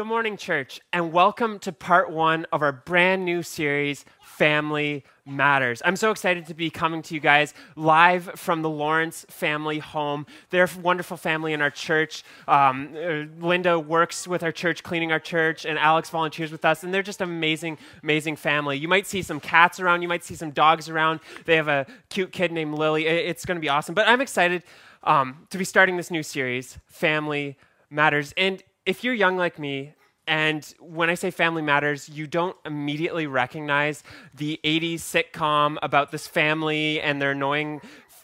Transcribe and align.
Good 0.00 0.06
morning, 0.06 0.38
church, 0.38 0.80
and 0.94 1.12
welcome 1.12 1.58
to 1.58 1.72
part 1.72 2.10
one 2.10 2.46
of 2.54 2.62
our 2.62 2.72
brand 2.72 3.26
new 3.26 3.42
series, 3.42 4.06
Family 4.22 5.04
Matters. 5.26 5.82
I'm 5.84 5.94
so 5.94 6.10
excited 6.10 6.46
to 6.46 6.54
be 6.54 6.70
coming 6.70 7.02
to 7.02 7.12
you 7.12 7.20
guys 7.20 7.52
live 7.76 8.30
from 8.34 8.62
the 8.62 8.70
Lawrence 8.70 9.26
family 9.28 9.78
home. 9.78 10.24
They're 10.48 10.64
a 10.64 10.80
wonderful 10.80 11.18
family 11.18 11.52
in 11.52 11.60
our 11.60 11.68
church. 11.68 12.24
Um, 12.48 12.94
uh, 12.96 13.46
Linda 13.46 13.78
works 13.78 14.26
with 14.26 14.42
our 14.42 14.52
church, 14.52 14.82
cleaning 14.82 15.12
our 15.12 15.20
church, 15.20 15.66
and 15.66 15.78
Alex 15.78 16.08
volunteers 16.08 16.50
with 16.50 16.64
us, 16.64 16.82
and 16.82 16.94
they're 16.94 17.02
just 17.02 17.20
an 17.20 17.28
amazing, 17.28 17.76
amazing 18.02 18.36
family. 18.36 18.78
You 18.78 18.88
might 18.88 19.06
see 19.06 19.20
some 19.20 19.38
cats 19.38 19.80
around, 19.80 20.00
you 20.00 20.08
might 20.08 20.24
see 20.24 20.34
some 20.34 20.50
dogs 20.50 20.88
around. 20.88 21.20
They 21.44 21.56
have 21.56 21.68
a 21.68 21.84
cute 22.08 22.32
kid 22.32 22.52
named 22.52 22.72
Lily. 22.72 23.06
It's 23.06 23.44
going 23.44 23.56
to 23.56 23.60
be 23.60 23.68
awesome. 23.68 23.94
But 23.94 24.08
I'm 24.08 24.22
excited 24.22 24.62
um, 25.04 25.46
to 25.50 25.58
be 25.58 25.64
starting 25.64 25.98
this 25.98 26.10
new 26.10 26.22
series, 26.22 26.78
Family 26.86 27.58
Matters. 27.90 28.32
And 28.38 28.62
if 28.86 29.04
you're 29.04 29.14
young 29.14 29.36
like 29.36 29.58
me, 29.58 29.94
and 30.26 30.64
when 30.78 31.10
I 31.10 31.14
say 31.14 31.30
Family 31.32 31.62
Matters, 31.62 32.08
you 32.08 32.26
don't 32.26 32.56
immediately 32.64 33.26
recognize 33.26 34.04
the 34.32 34.60
80s 34.62 35.00
sitcom 35.00 35.76
about 35.82 36.12
this 36.12 36.26
family 36.26 37.00
and 37.00 37.20
their 37.20 37.32
annoying 37.32 37.80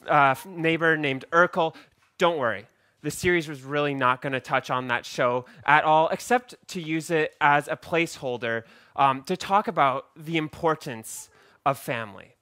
uh, 0.06 0.36
neighbor 0.46 0.96
named 0.96 1.24
Urkel. 1.32 1.74
Don't 2.18 2.38
worry. 2.38 2.66
The 3.02 3.10
series 3.10 3.48
was 3.48 3.62
really 3.62 3.94
not 3.94 4.22
going 4.22 4.34
to 4.34 4.40
touch 4.40 4.70
on 4.70 4.88
that 4.88 5.04
show 5.04 5.46
at 5.64 5.82
all, 5.82 6.08
except 6.08 6.54
to 6.68 6.80
use 6.80 7.10
it 7.10 7.34
as 7.40 7.66
a 7.66 7.76
placeholder 7.76 8.62
um, 8.94 9.22
to 9.24 9.36
talk 9.36 9.66
about 9.66 10.06
the 10.16 10.36
importance 10.36 11.28
of 11.64 11.78
family. 11.78 12.35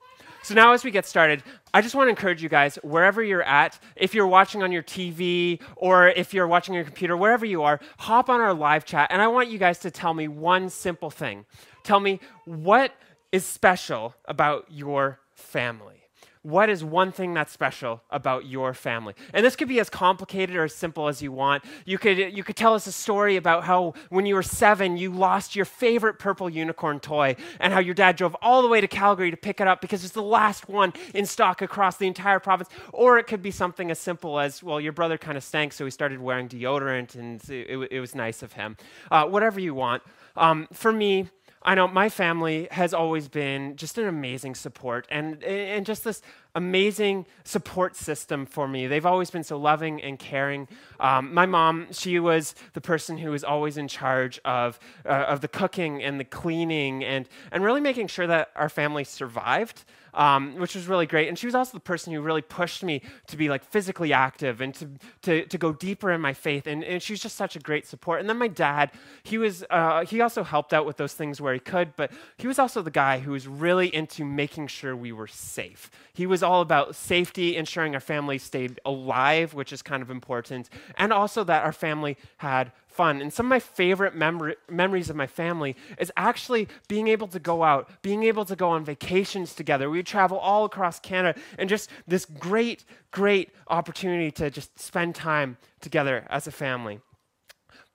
So 0.45 0.53
now, 0.53 0.75
as 0.75 0.85
we 0.85 0.91
get 0.91 1.07
started, 1.07 1.43
I 1.73 1.81
just 1.81 1.95
want 1.95 2.09
to 2.09 2.11
encourage 2.11 2.43
you 2.43 2.51
guys, 2.51 2.77
wherever 2.83 3.23
you're 3.23 3.43
at, 3.43 3.79
if 3.97 4.15
you're 4.15 4.27
watching 4.27 4.63
on 4.63 4.73
your 4.73 4.83
TV 4.83 5.59
or 5.75 6.09
if 6.09 6.35
you're 6.35 6.47
watching 6.47 6.75
your 6.75 6.85
computer, 6.85 7.17
wherever 7.17 7.47
you 7.47 7.63
are, 7.63 7.81
hop 7.97 8.29
on 8.29 8.43
our 8.43 8.53
live 8.53 8.85
chat. 8.85 9.09
And 9.11 9.23
I 9.23 9.29
want 9.29 9.49
you 9.49 9.57
guys 9.57 9.79
to 9.79 9.91
tell 9.91 10.13
me 10.13 10.29
one 10.29 10.69
simple 10.69 11.09
thing. 11.09 11.47
Tell 11.83 11.99
me 11.99 12.21
what 12.45 12.93
is 13.33 13.47
special 13.47 14.15
about 14.27 14.67
your 14.69 15.19
family 15.33 16.04
what 16.45 16.69
is 16.69 16.85
one 16.85 17.11
thing 17.11 17.33
that's 17.33 17.51
special 17.51 18.03
about 18.11 18.45
your 18.45 18.75
family? 18.75 19.15
And 19.33 19.45
this 19.45 19.57
could 19.57 19.67
be 19.67 19.81
as 19.81 19.89
complicated 19.89 20.55
or 20.55 20.65
as 20.65 20.75
simple 20.75 21.09
as 21.09 21.23
you 21.23 21.33
want. 21.33 21.65
You 21.87 21.97
could, 21.97 22.19
you 22.19 22.45
could 22.45 22.55
tell 22.55 22.75
us 22.75 22.87
a 22.87 22.93
story 22.93 23.37
about 23.37 23.65
how 23.65 23.95
when 24.11 24.27
you 24.27 24.35
were 24.35 24.43
seven, 24.43 24.99
you 24.99 25.11
lost 25.11 25.57
your 25.57 25.65
favorite 25.65 26.19
purple 26.19 26.51
unicorn 26.51 27.01
toy 27.01 27.37
and 27.61 27.73
how 27.73 27.81
your 27.81 27.95
dad 27.95 28.17
drove 28.17 28.37
all 28.43 28.61
the 28.61 28.69
way 28.69 28.83
to 28.83 28.87
Calgary 28.87 29.31
to 29.31 29.39
pick 29.39 29.59
it 29.59 29.67
up 29.67 29.81
because 29.81 30.05
it's 30.05 30.13
the 30.13 30.23
last 30.23 30.69
one 30.69 30.93
in 31.15 31.25
stock 31.25 31.63
across 31.63 31.97
the 31.97 32.07
entire 32.07 32.39
province. 32.39 32.69
Or 32.93 33.17
it 33.17 33.27
could 33.27 33.41
be 33.41 33.51
something 33.51 33.91
as 33.91 33.99
simple 33.99 34.39
as, 34.39 34.63
well, 34.63 34.79
your 34.79 34.93
brother 34.93 35.17
kind 35.17 35.39
of 35.39 35.45
stank, 35.45 35.73
so 35.73 35.87
he 35.87 35.91
started 35.91 36.21
wearing 36.21 36.47
deodorant 36.47 37.15
and 37.15 37.43
it, 37.49 37.71
it, 37.71 37.89
it 37.91 38.01
was 38.01 38.15
nice 38.15 38.43
of 38.43 38.53
him. 38.53 38.77
Uh, 39.11 39.25
whatever 39.25 39.61
you 39.61 39.73
want. 39.73 40.03
Um, 40.37 40.69
for 40.75 40.93
me, 40.93 41.31
I 41.65 41.75
know 41.75 41.89
my 41.89 42.11
family 42.11 42.69
has 42.71 42.93
always 42.93 43.29
been 43.29 43.77
just 43.77 43.97
an 43.97 44.07
amazing 44.07 44.55
support 44.55 45.07
and, 45.11 45.43
and 45.43 45.87
just 45.87 46.05
this 46.05 46.21
amazing 46.55 47.25
support 47.45 47.97
system 47.97 48.45
for 48.45 48.69
me. 48.69 48.87
They've 48.87 49.07
always 49.07 49.31
been 49.31 49.45
so 49.45 49.57
loving 49.57 50.03
and 50.03 50.19
caring. 50.19 50.69
Um, 51.01 51.33
my 51.33 51.47
mom, 51.47 51.89
she 51.91 52.21
was 52.21 52.55
the 52.75 52.83
person 52.83 53.17
who 53.17 53.31
was 53.31 53.45
always 53.45 53.79
in 53.79 53.89
charge 53.89 54.39
of, 54.45 54.79
uh, 55.07 55.09
of 55.09 55.41
the 55.41 55.49
cooking 55.49 56.03
and 56.03 56.21
the 56.21 56.25
cleaning 56.25 57.03
and, 57.03 57.29
and 57.51 57.65
really 57.65 57.81
making 57.81 58.09
sure 58.09 58.27
that 58.27 58.51
our 58.55 58.69
family 58.69 59.05
survived 59.05 59.85
um, 60.15 60.57
which 60.57 60.75
was 60.75 60.87
really 60.87 61.07
great. 61.07 61.29
And 61.29 61.39
she 61.39 61.47
was 61.47 61.55
also 61.55 61.73
the 61.73 61.81
person 61.81 62.13
who 62.13 62.21
really 62.21 62.43
pushed 62.43 62.83
me 62.83 63.03
to 63.27 63.37
be 63.37 63.49
like 63.49 63.65
physically 63.65 64.13
active 64.13 64.61
and 64.61 64.75
to, 64.75 64.89
to, 65.23 65.47
to 65.47 65.59
go 65.59 65.73
deeper 65.73 66.11
in 66.11 66.21
my 66.21 66.33
faith. 66.33 66.67
And, 66.67 66.83
and 66.85 67.03
she 67.03 67.13
was 67.13 67.21
just 67.21 67.37
such 67.37 67.57
a 67.57 67.59
great 67.59 67.87
support. 67.87 68.21
And 68.21 68.29
then 68.29 68.39
my 68.39 68.49
dad, 68.49 68.93
he 69.23 69.39
was, 69.39 69.65
uh, 69.71 70.05
he 70.05 70.21
also 70.21 70.43
helped 70.43 70.73
out 70.73 70.87
with 70.87 70.97
those 70.97 71.15
things 71.15 71.41
where 71.41 71.55
he 71.55 71.61
could, 71.61 71.97
but 71.97 72.13
he 72.39 72.47
was 72.47 72.59
also 72.59 72.83
the 72.83 72.91
guy 72.91 73.19
who 73.19 73.33
was 73.33 73.47
really 73.47 73.95
into 73.95 74.25
making 74.25 74.69
sure 74.69 74.97
we 74.97 75.13
were 75.13 75.27
safe. 75.27 75.91
He 76.13 76.27
was 76.27 76.43
all 76.43 76.61
about 76.61 76.95
safety, 76.95 77.57
ensuring 77.57 77.95
our 77.95 78.01
family 78.01 78.39
stayed 78.39 78.81
alive, 78.85 79.55
which 79.55 79.73
is 79.73 79.83
kind 79.83 80.03
of 80.03 80.11
important, 80.11 80.71
and 80.97 81.13
also 81.13 81.45
that 81.45 81.65
our 81.65 81.73
family 81.73 82.17
had 82.39 82.73
fun. 82.95 83.21
And 83.21 83.33
some 83.33 83.47
of 83.47 83.51
my 83.51 83.59
favorite 83.59 84.15
memory, 84.15 84.57
memories 84.71 85.11
of 85.11 85.17
my 85.17 85.27
family 85.27 85.77
is 85.99 86.13
actually 86.17 86.69
being 86.89 87.09
able 87.09 87.27
to 87.29 87.39
go 87.39 87.65
out, 87.65 87.91
being 88.03 88.23
able 88.23 88.45
to 88.45 88.57
go 88.57 88.71
on 88.71 88.85
vacations 88.85 89.55
together. 89.55 89.91
We 89.91 89.99
would 89.99 90.07
travel 90.07 90.39
all 90.39 90.65
across 90.65 91.01
Canada 91.01 91.39
and 91.59 91.69
just 91.69 91.91
this 92.07 92.25
great, 92.25 92.85
great 93.11 93.51
opportunity 93.69 94.31
to 94.33 94.51
just 94.51 94.79
spend 94.79 95.15
time 95.15 95.57
together 95.81 96.27
as 96.31 96.47
a 96.47 96.53
family. 96.53 97.01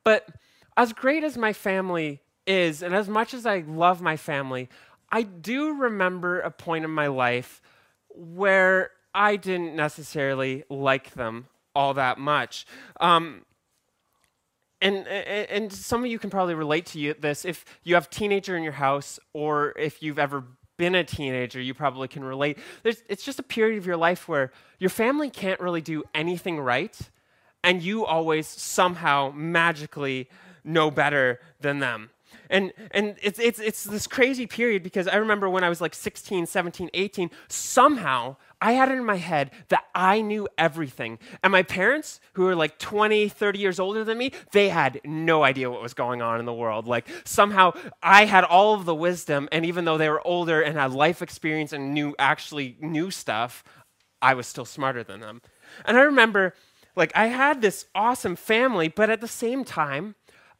But 0.03 0.27
as 0.75 0.93
great 0.93 1.23
as 1.23 1.37
my 1.37 1.53
family 1.53 2.21
is, 2.45 2.83
and 2.83 2.93
as 2.93 3.07
much 3.07 3.33
as 3.33 3.45
I 3.45 3.63
love 3.67 4.01
my 4.01 4.17
family, 4.17 4.69
I 5.11 5.23
do 5.23 5.73
remember 5.73 6.39
a 6.39 6.51
point 6.51 6.85
in 6.85 6.91
my 6.91 7.07
life 7.07 7.61
where 8.09 8.91
I 9.13 9.37
didn't 9.37 9.75
necessarily 9.75 10.63
like 10.69 11.13
them 11.13 11.47
all 11.75 11.93
that 11.95 12.17
much. 12.17 12.65
Um, 12.99 13.45
and, 14.81 15.07
and 15.07 15.73
some 15.73 16.03
of 16.03 16.09
you 16.09 16.19
can 16.19 16.29
probably 16.29 16.55
relate 16.55 16.85
to 16.87 16.99
you, 16.99 17.13
this. 17.13 17.45
If 17.45 17.65
you 17.83 17.95
have 17.95 18.05
a 18.05 18.09
teenager 18.09 18.55
in 18.55 18.63
your 18.63 18.73
house 18.73 19.19
or 19.33 19.73
if 19.77 20.01
you've 20.01 20.19
ever 20.19 20.43
been 20.79 20.95
a 20.95 21.03
teenager 21.03 21.61
you 21.61 21.73
probably 21.73 22.07
can 22.07 22.23
relate. 22.23 22.57
There's, 22.83 23.03
it's 23.09 23.23
just 23.23 23.37
a 23.37 23.43
period 23.43 23.77
of 23.77 23.85
your 23.85 23.97
life 23.97 24.29
where 24.29 24.51
your 24.79 24.89
family 24.89 25.29
can't 25.29 25.59
really 25.59 25.81
do 25.81 26.03
anything 26.15 26.57
right 26.59 26.97
and 27.63 27.83
you 27.83 28.05
always 28.05 28.47
somehow 28.47 29.31
magically 29.35 30.29
know 30.63 30.89
better 30.89 31.41
than 31.59 31.79
them. 31.79 32.09
And, 32.49 32.71
and 32.91 33.15
it's, 33.21 33.39
it's, 33.39 33.59
it's 33.59 33.83
this 33.83 34.07
crazy 34.07 34.47
period 34.47 34.81
because 34.81 35.07
I 35.07 35.17
remember 35.17 35.49
when 35.49 35.63
I 35.63 35.69
was 35.69 35.81
like 35.81 35.93
16, 35.93 36.45
17, 36.45 36.89
18, 36.93 37.29
somehow 37.49 38.37
I 38.61 38.73
had 38.73 38.89
it 38.89 38.97
in 38.97 39.05
my 39.05 39.15
head 39.15 39.51
that 39.69 39.85
I 39.95 40.21
knew 40.21 40.47
everything. 40.57 41.19
And 41.43 41.51
my 41.51 41.63
parents, 41.63 42.19
who 42.33 42.43
were 42.43 42.55
like 42.55 42.77
20, 42.77 43.29
30 43.29 43.59
years 43.59 43.79
older 43.79 44.03
than 44.03 44.17
me, 44.17 44.31
they 44.51 44.69
had 44.69 44.99
no 45.05 45.43
idea 45.43 45.71
what 45.71 45.81
was 45.81 45.93
going 45.93 46.21
on 46.21 46.39
in 46.39 46.45
the 46.45 46.53
world. 46.53 46.87
Like 46.87 47.07
somehow 47.23 47.73
I 48.03 48.25
had 48.25 48.43
all 48.43 48.73
of 48.73 48.85
the 48.85 48.95
wisdom, 48.95 49.47
and 49.51 49.65
even 49.65 49.85
though 49.85 49.97
they 49.97 50.09
were 50.09 50.25
older 50.27 50.61
and 50.61 50.77
had 50.77 50.91
life 50.91 51.21
experience 51.21 51.73
and 51.73 51.93
knew 51.93 52.15
actually 52.19 52.77
knew 52.81 53.11
stuff, 53.11 53.63
I 54.21 54.33
was 54.33 54.47
still 54.47 54.65
smarter 54.65 55.03
than 55.03 55.21
them. 55.21 55.41
And 55.85 55.97
I 55.97 56.01
remember 56.01 56.53
like 56.95 57.11
I 57.15 57.27
had 57.27 57.61
this 57.61 57.85
awesome 57.95 58.35
family, 58.35 58.89
but 58.89 59.09
at 59.09 59.21
the 59.21 59.27
same 59.27 59.63
time, 59.63 60.15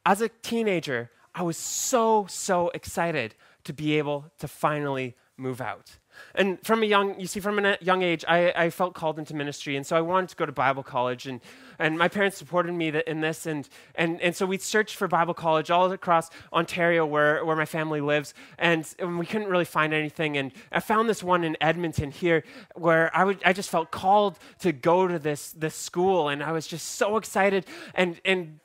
as 0.06 0.22
a 0.22 0.28
teenager, 0.28 1.10
I 1.34 1.42
was 1.42 1.56
so, 1.56 2.26
so 2.28 2.70
excited 2.70 3.34
to 3.64 3.72
be 3.72 3.98
able 3.98 4.32
to 4.38 4.48
finally 4.48 5.16
move 5.36 5.60
out. 5.60 5.98
And 6.34 6.64
from 6.64 6.82
a 6.82 6.86
young, 6.86 7.18
you 7.18 7.26
see, 7.26 7.40
from 7.40 7.58
a 7.58 7.76
young 7.80 8.02
age, 8.02 8.24
I, 8.26 8.52
I 8.56 8.70
felt 8.70 8.94
called 8.94 9.18
into 9.18 9.34
ministry. 9.34 9.76
And 9.76 9.86
so 9.86 9.96
I 9.96 10.00
wanted 10.00 10.30
to 10.30 10.36
go 10.36 10.46
to 10.46 10.52
Bible 10.52 10.82
college. 10.82 11.26
And, 11.26 11.40
and 11.78 11.98
my 11.98 12.08
parents 12.08 12.36
supported 12.36 12.72
me 12.72 12.88
in 13.06 13.20
this. 13.20 13.46
And, 13.46 13.68
and, 13.94 14.20
and 14.20 14.34
so 14.34 14.46
we 14.46 14.58
searched 14.58 14.96
for 14.96 15.08
Bible 15.08 15.34
college 15.34 15.70
all 15.70 15.90
across 15.90 16.30
Ontario 16.52 17.04
where, 17.04 17.44
where 17.44 17.56
my 17.56 17.64
family 17.64 18.00
lives. 18.00 18.34
And, 18.58 18.86
and 18.98 19.18
we 19.18 19.26
couldn't 19.26 19.48
really 19.48 19.64
find 19.64 19.92
anything. 19.92 20.36
And 20.36 20.52
I 20.70 20.80
found 20.80 21.08
this 21.08 21.22
one 21.22 21.44
in 21.44 21.56
Edmonton 21.60 22.10
here 22.10 22.44
where 22.74 23.14
I, 23.16 23.24
would, 23.24 23.38
I 23.44 23.52
just 23.52 23.70
felt 23.70 23.90
called 23.90 24.38
to 24.60 24.72
go 24.72 25.08
to 25.08 25.18
this, 25.18 25.52
this 25.52 25.74
school. 25.74 26.28
And 26.28 26.42
I 26.42 26.52
was 26.52 26.66
just 26.66 26.96
so 26.96 27.16
excited. 27.16 27.66
And, 27.94 28.20
and 28.24 28.60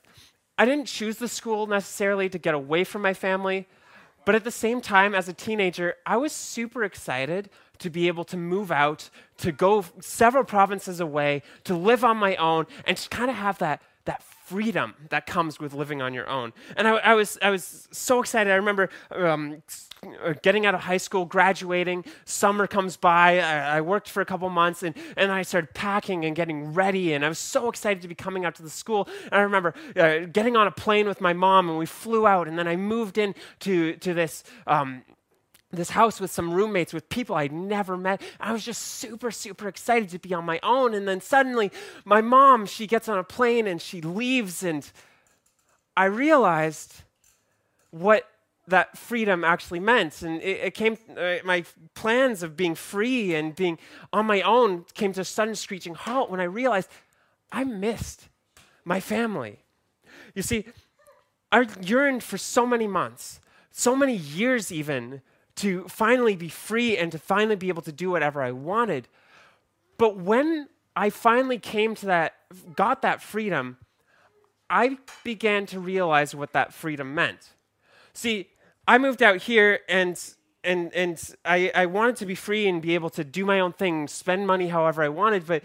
I 0.58 0.64
didn't 0.64 0.86
choose 0.86 1.16
the 1.18 1.28
school 1.28 1.66
necessarily 1.66 2.28
to 2.30 2.38
get 2.38 2.54
away 2.54 2.84
from 2.84 3.02
my 3.02 3.12
family, 3.12 3.66
but 4.26 4.34
at 4.34 4.44
the 4.44 4.50
same 4.50 4.80
time, 4.80 5.14
as 5.14 5.28
a 5.28 5.32
teenager, 5.32 5.94
I 6.04 6.16
was 6.16 6.32
super 6.32 6.82
excited 6.84 7.48
to 7.78 7.88
be 7.88 8.08
able 8.08 8.24
to 8.24 8.36
move 8.36 8.72
out, 8.72 9.08
to 9.38 9.52
go 9.52 9.84
several 10.00 10.42
provinces 10.42 10.98
away, 10.98 11.42
to 11.64 11.74
live 11.74 12.04
on 12.04 12.16
my 12.16 12.34
own, 12.36 12.66
and 12.84 12.96
to 12.96 13.08
kind 13.08 13.30
of 13.30 13.36
have 13.36 13.58
that, 13.58 13.80
that 14.04 14.22
freedom 14.46 14.94
that 15.10 15.26
comes 15.26 15.58
with 15.58 15.74
living 15.74 16.00
on 16.00 16.14
your 16.14 16.28
own. 16.28 16.52
And 16.76 16.86
I, 16.86 16.92
I 16.98 17.14
was, 17.14 17.36
I 17.42 17.50
was 17.50 17.88
so 17.90 18.20
excited. 18.20 18.52
I 18.52 18.56
remember 18.56 18.88
um, 19.10 19.62
getting 20.42 20.66
out 20.66 20.74
of 20.74 20.80
high 20.80 20.96
school, 20.98 21.24
graduating, 21.24 22.04
summer 22.24 22.68
comes 22.68 22.96
by. 22.96 23.40
I, 23.40 23.78
I, 23.78 23.80
worked 23.80 24.08
for 24.08 24.20
a 24.20 24.24
couple 24.24 24.48
months 24.48 24.84
and, 24.84 24.94
and 25.16 25.32
I 25.32 25.42
started 25.42 25.74
packing 25.74 26.24
and 26.24 26.36
getting 26.36 26.74
ready. 26.74 27.12
And 27.12 27.24
I 27.24 27.28
was 27.28 27.40
so 27.40 27.68
excited 27.68 28.02
to 28.02 28.08
be 28.08 28.14
coming 28.14 28.44
out 28.44 28.54
to 28.56 28.62
the 28.62 28.70
school. 28.70 29.08
And 29.24 29.34
I 29.34 29.40
remember 29.40 29.74
uh, 29.96 30.26
getting 30.32 30.56
on 30.56 30.68
a 30.68 30.70
plane 30.70 31.08
with 31.08 31.20
my 31.20 31.32
mom 31.32 31.68
and 31.68 31.76
we 31.76 31.86
flew 31.86 32.26
out. 32.26 32.46
And 32.46 32.56
then 32.56 32.68
I 32.68 32.76
moved 32.76 33.18
in 33.18 33.34
to, 33.60 33.94
to 33.94 34.14
this. 34.14 34.44
Um, 34.66 35.02
this 35.76 35.90
house 35.90 36.20
with 36.20 36.30
some 36.30 36.52
roommates 36.52 36.92
with 36.92 37.08
people 37.08 37.36
I'd 37.36 37.52
never 37.52 37.96
met. 37.96 38.20
I 38.40 38.52
was 38.52 38.64
just 38.64 38.82
super, 38.82 39.30
super 39.30 39.68
excited 39.68 40.08
to 40.10 40.18
be 40.18 40.34
on 40.34 40.44
my 40.44 40.58
own. 40.62 40.94
And 40.94 41.06
then 41.06 41.20
suddenly, 41.20 41.70
my 42.04 42.20
mom, 42.20 42.66
she 42.66 42.86
gets 42.86 43.08
on 43.08 43.18
a 43.18 43.24
plane 43.24 43.66
and 43.66 43.80
she 43.80 44.00
leaves. 44.00 44.62
And 44.62 44.90
I 45.96 46.06
realized 46.06 47.02
what 47.90 48.28
that 48.68 48.98
freedom 48.98 49.44
actually 49.44 49.80
meant. 49.80 50.22
And 50.22 50.42
it, 50.42 50.60
it 50.64 50.74
came, 50.74 50.98
uh, 51.16 51.36
my 51.44 51.64
plans 51.94 52.42
of 52.42 52.56
being 52.56 52.74
free 52.74 53.34
and 53.34 53.54
being 53.54 53.78
on 54.12 54.26
my 54.26 54.42
own 54.42 54.84
came 54.94 55.12
to 55.12 55.20
a 55.20 55.24
sudden 55.24 55.54
screeching 55.54 55.94
halt 55.94 56.30
when 56.30 56.40
I 56.40 56.44
realized 56.44 56.90
I 57.52 57.64
missed 57.64 58.28
my 58.84 59.00
family. 59.00 59.60
You 60.34 60.42
see, 60.42 60.64
I 61.52 61.66
yearned 61.80 62.22
for 62.22 62.38
so 62.38 62.66
many 62.66 62.86
months, 62.86 63.40
so 63.70 63.94
many 63.94 64.16
years 64.16 64.72
even, 64.72 65.22
to 65.56 65.86
finally 65.88 66.36
be 66.36 66.48
free 66.48 66.96
and 66.96 67.10
to 67.12 67.18
finally 67.18 67.56
be 67.56 67.68
able 67.68 67.82
to 67.82 67.92
do 67.92 68.10
whatever 68.10 68.42
I 68.42 68.52
wanted. 68.52 69.08
But 69.98 70.16
when 70.16 70.68
I 70.94 71.10
finally 71.10 71.58
came 71.58 71.94
to 71.96 72.06
that, 72.06 72.34
got 72.74 73.02
that 73.02 73.22
freedom, 73.22 73.78
I 74.68 74.98
began 75.24 75.66
to 75.66 75.80
realize 75.80 76.34
what 76.34 76.52
that 76.52 76.72
freedom 76.72 77.14
meant. 77.14 77.50
See, 78.12 78.48
I 78.88 78.98
moved 78.98 79.22
out 79.22 79.42
here 79.42 79.80
and 79.88 80.18
and 80.64 80.92
and 80.94 81.34
I, 81.44 81.70
I 81.74 81.86
wanted 81.86 82.16
to 82.16 82.26
be 82.26 82.34
free 82.34 82.66
and 82.68 82.82
be 82.82 82.94
able 82.94 83.10
to 83.10 83.24
do 83.24 83.44
my 83.44 83.60
own 83.60 83.72
thing, 83.72 84.08
spend 84.08 84.46
money 84.46 84.68
however 84.68 85.02
I 85.02 85.08
wanted, 85.08 85.46
but 85.46 85.62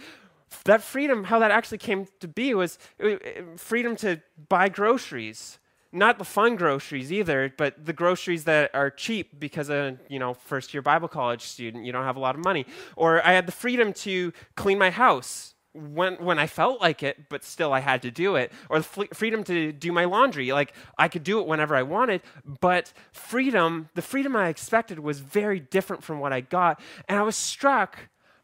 that 0.65 0.83
freedom, 0.83 1.25
how 1.25 1.39
that 1.39 1.51
actually 1.51 1.77
came 1.77 2.07
to 2.19 2.27
be 2.27 2.53
was 2.53 2.77
uh, 3.01 3.07
uh, 3.07 3.17
freedom 3.57 3.95
to 3.97 4.21
buy 4.49 4.69
groceries. 4.69 5.59
Not 5.93 6.17
the 6.17 6.25
fun 6.25 6.55
groceries 6.55 7.11
either, 7.11 7.53
but 7.57 7.85
the 7.85 7.93
groceries 7.93 8.45
that 8.45 8.71
are 8.73 8.89
cheap 8.89 9.39
because 9.39 9.69
a 9.69 9.97
you 10.09 10.19
know 10.19 10.33
first 10.33 10.73
year 10.73 10.81
Bible 10.81 11.09
college 11.09 11.41
student, 11.41 11.85
you 11.85 11.91
don't 11.91 12.05
have 12.05 12.15
a 12.15 12.19
lot 12.19 12.35
of 12.35 12.43
money. 12.43 12.65
Or 12.95 13.25
I 13.25 13.33
had 13.33 13.45
the 13.45 13.51
freedom 13.51 13.91
to 13.93 14.31
clean 14.55 14.79
my 14.79 14.89
house 14.89 15.53
when 15.73 16.15
when 16.15 16.39
I 16.39 16.47
felt 16.47 16.81
like 16.81 17.03
it, 17.03 17.29
but 17.29 17.43
still 17.43 17.73
I 17.73 17.79
had 17.79 18.01
to 18.03 18.11
do 18.11 18.35
it, 18.35 18.51
or 18.69 18.79
the 18.79 19.07
freedom 19.13 19.43
to 19.45 19.71
do 19.71 19.91
my 19.91 20.05
laundry. 20.05 20.51
Like 20.51 20.73
I 20.97 21.07
could 21.07 21.23
do 21.23 21.39
it 21.39 21.47
whenever 21.47 21.75
I 21.75 21.83
wanted, 21.83 22.21
but 22.61 22.93
freedom, 23.11 23.89
the 23.95 24.01
freedom 24.01 24.35
I 24.35 24.47
expected 24.47 24.99
was 24.99 25.19
very 25.19 25.59
different 25.59 26.03
from 26.03 26.19
what 26.19 26.33
I 26.33 26.41
got, 26.41 26.79
and 27.07 27.19
I 27.19 27.23
was 27.23 27.35
struck 27.35 27.97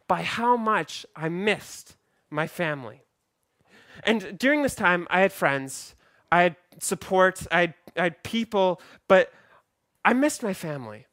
by 0.08 0.22
how 0.22 0.56
much 0.56 1.06
I 1.16 1.30
missed 1.30 1.96
my 2.30 2.48
family. 2.48 3.04
And 4.04 4.38
during 4.38 4.64
this 4.64 4.76
time, 4.76 5.08
I 5.10 5.22
had 5.22 5.32
friends, 5.32 5.96
I 6.32 6.44
had 6.44 6.56
support, 6.80 7.46
I 7.52 7.62
had, 7.62 7.74
I 7.96 8.04
had 8.04 8.24
people, 8.24 8.82
but 9.08 9.32
I 10.04 10.14
missed 10.14 10.44
my 10.44 10.54
family. 10.54 11.06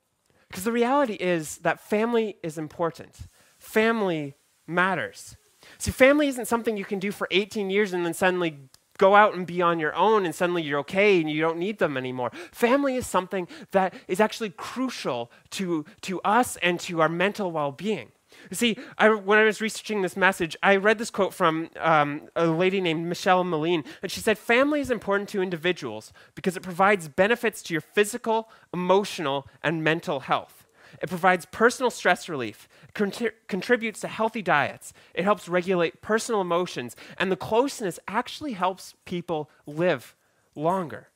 Because 0.48 0.64
the 0.64 0.72
reality 0.72 1.14
is 1.14 1.58
that 1.58 1.80
family 1.80 2.36
is 2.42 2.58
important. 2.58 3.16
Family 3.58 4.34
matters. 4.66 5.36
See, 5.78 5.90
family 5.90 6.28
isn't 6.28 6.46
something 6.46 6.76
you 6.76 6.84
can 6.84 6.98
do 6.98 7.10
for 7.10 7.26
18 7.30 7.70
years 7.70 7.92
and 7.92 8.06
then 8.06 8.14
suddenly 8.14 8.58
go 8.98 9.16
out 9.16 9.34
and 9.34 9.46
be 9.46 9.60
on 9.60 9.80
your 9.80 9.94
own 9.96 10.24
and 10.24 10.34
suddenly 10.34 10.62
you're 10.62 10.78
okay 10.80 11.20
and 11.20 11.28
you 11.28 11.40
don't 11.40 11.58
need 11.58 11.78
them 11.78 11.96
anymore. 11.96 12.30
Family 12.52 12.94
is 12.96 13.06
something 13.06 13.48
that 13.72 13.94
is 14.06 14.20
actually 14.20 14.50
crucial 14.50 15.32
to, 15.50 15.84
to 16.02 16.20
us 16.22 16.56
and 16.62 16.78
to 16.80 17.00
our 17.00 17.08
mental 17.08 17.50
well 17.50 17.72
being. 17.72 18.12
You 18.50 18.56
see, 18.56 18.78
I, 18.98 19.08
when 19.10 19.38
I 19.38 19.44
was 19.44 19.60
researching 19.60 20.02
this 20.02 20.16
message, 20.16 20.56
I 20.62 20.76
read 20.76 20.98
this 20.98 21.10
quote 21.10 21.34
from 21.34 21.70
um, 21.80 22.28
a 22.36 22.46
lady 22.46 22.80
named 22.80 23.06
Michelle 23.06 23.44
Meline, 23.44 23.84
and 24.02 24.10
she 24.10 24.20
said, 24.20 24.38
Family 24.38 24.80
is 24.80 24.90
important 24.90 25.28
to 25.30 25.42
individuals 25.42 26.12
because 26.34 26.56
it 26.56 26.62
provides 26.62 27.08
benefits 27.08 27.62
to 27.64 27.74
your 27.74 27.80
physical, 27.80 28.50
emotional, 28.72 29.46
and 29.62 29.82
mental 29.82 30.20
health. 30.20 30.64
It 31.02 31.08
provides 31.08 31.46
personal 31.46 31.90
stress 31.90 32.28
relief 32.28 32.68
contributes 32.94 34.00
to 34.00 34.08
healthy 34.08 34.42
diets. 34.42 34.92
It 35.12 35.24
helps 35.24 35.48
regulate 35.48 36.00
personal 36.00 36.40
emotions. 36.40 36.94
And 37.18 37.32
the 37.32 37.36
closeness 37.36 37.98
actually 38.06 38.52
helps 38.52 38.94
people 39.04 39.50
live 39.66 40.14
longer. 40.54 41.08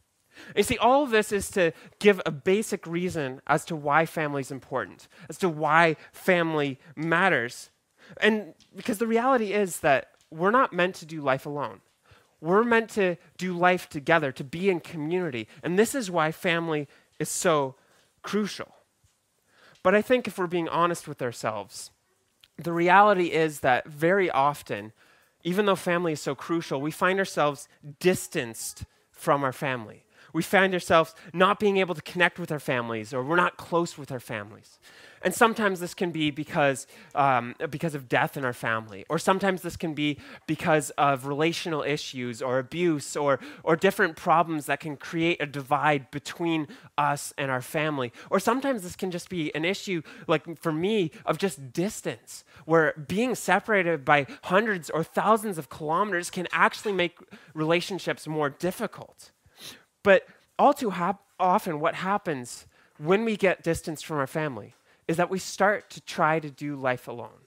You 0.56 0.62
see, 0.62 0.79
all 0.79 1.02
of 1.05 1.11
this 1.11 1.32
is 1.32 1.50
to 1.52 1.73
give 1.99 2.20
a 2.25 2.31
basic 2.31 2.87
reason 2.87 3.40
as 3.46 3.64
to 3.67 3.76
why 3.76 4.06
family 4.06 4.40
is 4.40 4.50
important, 4.50 5.08
as 5.29 5.38
to 5.38 5.49
why 5.49 5.96
family 6.12 6.79
matters. 6.96 7.70
And 8.20 8.55
because 8.76 8.99
the 8.99 9.06
reality 9.06 9.52
is 9.52 9.81
that 9.81 10.11
we're 10.31 10.50
not 10.50 10.73
meant 10.73 10.94
to 10.96 11.06
do 11.06 11.20
life 11.20 11.46
alone. 11.46 11.81
We're 12.40 12.64
meant 12.64 12.90
to 12.90 13.17
do 13.37 13.52
life 13.52 13.88
together, 13.88 14.31
to 14.32 14.44
be 14.44 14.70
in 14.70 14.81
community. 14.81 15.49
And 15.62 15.79
this 15.79 15.94
is 15.94 16.11
why 16.11 16.31
family 16.31 16.87
is 17.19 17.29
so 17.29 17.75
crucial. 18.23 18.75
But 19.82 19.94
I 19.94 20.02
think 20.02 20.29
if 20.29 20.38
we're 20.38 20.46
being 20.46 20.69
honest 20.69 21.08
with 21.08 21.23
ourselves, 21.23 21.90
the 22.56 22.73
reality 22.73 23.32
is 23.32 23.61
that 23.61 23.87
very 23.88 24.31
often, 24.31 24.93
even 25.43 25.67
though 25.67 25.76
family 25.76 26.12
is 26.12 26.20
so 26.20 26.35
crucial, 26.35 26.81
we 26.81 26.90
find 26.90 27.19
ourselves 27.19 27.69
distanced 28.00 28.85
from 29.11 29.43
our 29.43 29.52
family. 29.52 30.05
We 30.32 30.42
find 30.42 30.75
ourselves 30.75 31.14
not 31.32 31.58
being 31.58 31.78
able 31.78 31.94
to 31.94 32.02
connect 32.02 32.38
with 32.38 32.52
our 32.52 32.58
families, 32.58 33.14
or 33.14 33.22
we're 33.22 33.36
not 33.36 33.56
close 33.56 33.96
with 33.96 34.12
our 34.12 34.20
families. 34.20 34.78
And 35.22 35.34
sometimes 35.34 35.80
this 35.80 35.94
can 35.94 36.10
be 36.10 36.30
because, 36.30 36.86
um, 37.14 37.54
because 37.70 37.94
of 37.94 38.08
death 38.08 38.36
in 38.36 38.44
our 38.44 38.52
family, 38.52 39.04
or 39.08 39.19
sometimes 39.19 39.62
this 39.62 39.76
can 39.76 39.94
be 39.94 40.19
because 40.46 40.90
of 40.90 41.26
relational 41.26 41.82
issues 41.82 42.40
or 42.40 42.58
abuse 42.58 43.16
or, 43.16 43.40
or 43.64 43.75
different 43.75 44.16
problems 44.16 44.66
that 44.66 44.80
can 44.80 44.96
create 44.96 45.42
a 45.42 45.46
divide 45.46 46.10
between 46.10 46.69
us 46.96 47.32
and 47.36 47.50
our 47.50 47.62
family. 47.62 48.12
Or 48.30 48.38
sometimes 48.38 48.82
this 48.82 48.96
can 48.96 49.10
just 49.10 49.28
be 49.28 49.54
an 49.54 49.64
issue, 49.64 50.02
like 50.26 50.58
for 50.58 50.72
me, 50.72 51.10
of 51.26 51.38
just 51.38 51.72
distance, 51.72 52.44
where 52.64 52.94
being 53.08 53.34
separated 53.34 54.04
by 54.04 54.26
hundreds 54.44 54.88
or 54.90 55.02
thousands 55.02 55.58
of 55.58 55.69
kilometers 55.69 56.30
can 56.30 56.46
actually 56.52 56.92
make 56.92 57.19
relationships 57.54 58.26
more 58.26 58.50
difficult. 58.50 59.30
But 60.03 60.27
all 60.59 60.73
too 60.73 60.93
often, 61.41 61.81
what 61.81 61.95
happens 61.97 62.67
when 62.99 63.25
we 63.25 63.37
get 63.37 63.62
distance 63.62 64.03
from 64.03 64.19
our 64.19 64.27
family 64.27 64.75
is 65.06 65.17
that 65.17 65.31
we 65.31 65.39
start 65.39 65.91
to 65.91 66.00
try 66.00 66.41
to 66.41 66.50
do 66.50 66.77
life 66.77 67.09
alone. 67.09 67.47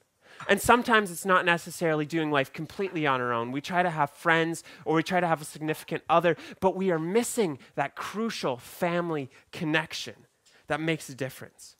And 0.50 0.59
sometimes 0.59 1.12
it's 1.12 1.25
not 1.25 1.45
necessarily 1.45 2.06
doing 2.06 2.31
life 2.31 2.51
completely 2.51 3.06
on 3.06 3.21
our 3.21 3.31
own. 3.31 3.51
We 3.51 3.62
try 3.62 3.83
to 3.83 3.89
have 3.92 4.09
friends 4.09 4.63
or 4.86 4.95
we 4.95 5.03
try 5.03 5.19
to 5.19 5.27
have 5.27 5.42
a 5.42 5.45
significant 5.45 6.03
other, 6.09 6.36
but 6.59 6.75
we 6.75 6.89
are 6.89 6.98
missing 6.98 7.59
that 7.75 7.95
crucial 7.95 8.57
family 8.57 9.30
connection 9.51 10.15
that 10.68 10.81
makes 10.81 11.09
a 11.09 11.15
difference. 11.15 11.75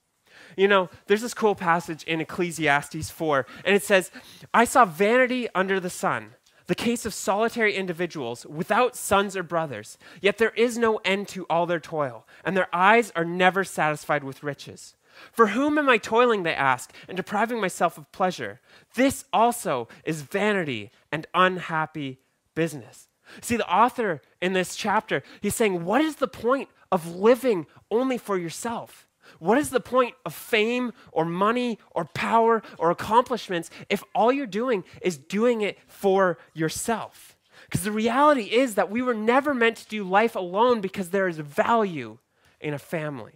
You 0.58 0.68
know, 0.68 0.90
there's 1.08 1.22
this 1.22 1.34
cool 1.34 1.56
passage 1.56 2.04
in 2.04 2.22
Ecclesiastes 2.22 3.10
4, 3.10 3.46
and 3.66 3.76
it 3.76 3.84
says, 3.84 4.12
I 4.54 4.66
saw 4.66 4.86
vanity 4.86 5.48
under 5.56 5.80
the 5.80 5.90
sun, 5.90 6.36
the 6.72 6.76
case 6.76 7.06
of 7.06 7.14
solitary 7.14 7.76
individuals 7.76 8.46
without 8.46 8.96
sons 8.96 9.36
or 9.36 9.44
brothers, 9.44 9.98
yet 10.22 10.38
there 10.38 10.52
is 10.52 10.78
no 10.78 11.02
end 11.04 11.28
to 11.28 11.46
all 11.50 11.66
their 11.66 11.82
toil, 11.82 12.26
and 12.46 12.56
their 12.56 12.74
eyes 12.74 13.12
are 13.14 13.26
never 13.26 13.66
satisfied 13.66 14.24
with 14.24 14.42
riches. 14.42 14.96
For 15.34 15.48
whom 15.48 15.78
am 15.78 15.90
I 15.90 15.98
toiling, 15.98 16.44
they 16.44 16.56
ask, 16.56 16.94
and 17.10 17.18
depriving 17.18 17.60
myself 17.60 17.98
of 17.98 18.10
pleasure? 18.14 18.62
This 18.96 19.26
also 19.34 19.90
is 20.06 20.22
vanity 20.22 20.92
and 21.12 21.28
unhappy 21.34 22.22
business. 22.56 23.10
See, 23.42 23.58
the 23.58 23.70
author 23.70 24.22
in 24.42 24.54
this 24.54 24.78
chapter, 24.78 25.24
he's 25.42 25.56
saying, 25.56 25.84
What 25.84 26.00
is 26.00 26.16
the 26.16 26.28
point 26.30 26.70
of 26.90 27.18
living 27.18 27.68
only 27.92 28.18
for 28.18 28.38
yourself? 28.38 29.10
What 29.40 29.58
is 29.58 29.70
the 29.70 29.80
point 29.80 30.16
of 30.26 30.34
fame 30.34 30.94
or 31.12 31.26
money 31.26 31.80
or 31.92 32.06
power 32.06 32.62
or 32.78 32.92
accomplishments 32.92 33.70
if 33.90 34.04
all 34.14 34.32
you're 34.32 34.46
doing 34.46 34.84
is 35.02 35.18
doing 35.18 35.62
it 35.62 35.78
for 35.88 36.38
yourself? 36.54 37.36
Because 37.66 37.84
the 37.84 37.92
reality 37.92 38.44
is 38.44 38.76
that 38.76 38.92
we 38.92 39.02
were 39.02 39.14
never 39.14 39.54
meant 39.54 39.78
to 39.78 39.88
do 39.88 40.04
life 40.04 40.36
alone 40.36 40.82
because 40.82 41.10
there 41.10 41.28
is 41.28 41.38
value 41.38 42.18
in 42.60 42.74
a 42.74 42.80
family. 42.80 43.34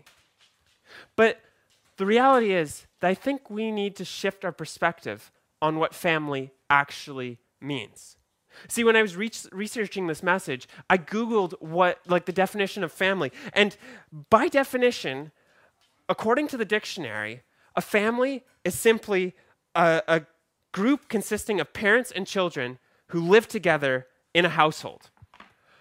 But 1.15 1.41
the 1.97 2.05
reality 2.05 2.53
is 2.53 2.85
that 2.99 3.07
I 3.07 3.13
think 3.13 3.49
we 3.49 3.71
need 3.71 3.95
to 3.97 4.05
shift 4.05 4.43
our 4.43 4.51
perspective 4.51 5.31
on 5.61 5.77
what 5.77 5.93
family 5.93 6.51
actually 6.69 7.39
means. 7.61 8.17
See, 8.67 8.83
when 8.83 8.95
I 8.95 9.01
was 9.01 9.15
re- 9.15 9.31
researching 9.51 10.07
this 10.07 10.23
message, 10.23 10.67
I 10.89 10.97
Googled 10.97 11.61
what, 11.61 11.99
like, 12.07 12.25
the 12.25 12.31
definition 12.31 12.83
of 12.83 12.91
family. 12.91 13.31
And 13.53 13.75
by 14.29 14.47
definition, 14.47 15.31
according 16.09 16.47
to 16.49 16.57
the 16.57 16.65
dictionary, 16.65 17.43
a 17.75 17.81
family 17.81 18.43
is 18.63 18.75
simply 18.75 19.35
a, 19.73 20.01
a 20.07 20.21
group 20.71 21.09
consisting 21.09 21.59
of 21.59 21.73
parents 21.73 22.11
and 22.11 22.27
children 22.27 22.79
who 23.07 23.19
live 23.19 23.47
together 23.47 24.07
in 24.33 24.45
a 24.45 24.49
household 24.49 25.09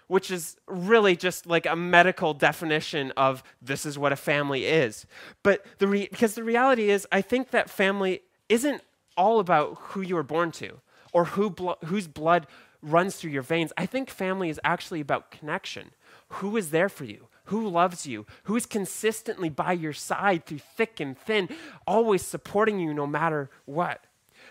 which 0.07 0.29
is 0.29 0.57
really 0.67 1.15
just 1.15 1.45
like 1.47 1.65
a 1.65 1.75
medical 1.75 2.33
definition 2.33 3.11
of 3.17 3.43
this 3.61 3.85
is 3.85 3.97
what 3.97 4.11
a 4.11 4.15
family 4.15 4.65
is. 4.65 5.05
But 5.43 5.65
the 5.79 5.87
re- 5.87 6.07
because 6.09 6.35
the 6.35 6.43
reality 6.43 6.89
is, 6.89 7.07
I 7.11 7.21
think 7.21 7.51
that 7.51 7.69
family 7.69 8.21
isn't 8.49 8.83
all 9.17 9.39
about 9.39 9.77
who 9.79 10.01
you 10.01 10.15
were 10.15 10.23
born 10.23 10.51
to 10.53 10.79
or 11.13 11.25
who 11.25 11.55
whose 11.85 12.07
blood 12.07 12.47
runs 12.81 13.15
through 13.15 13.31
your 13.31 13.41
veins. 13.41 13.73
I 13.77 13.85
think 13.85 14.09
family 14.09 14.49
is 14.49 14.59
actually 14.63 15.01
about 15.01 15.31
connection. 15.31 15.91
Who 16.27 16.55
is 16.55 16.69
there 16.69 16.89
for 16.89 17.05
you? 17.05 17.27
Who 17.45 17.67
loves 17.67 18.05
you? 18.07 18.25
Who 18.43 18.55
is 18.55 18.65
consistently 18.65 19.49
by 19.49 19.73
your 19.73 19.93
side 19.93 20.45
through 20.45 20.59
thick 20.59 20.99
and 20.99 21.17
thin, 21.17 21.49
always 21.85 22.23
supporting 22.23 22.79
you 22.79 22.93
no 22.93 23.07
matter 23.07 23.49
what? 23.65 24.05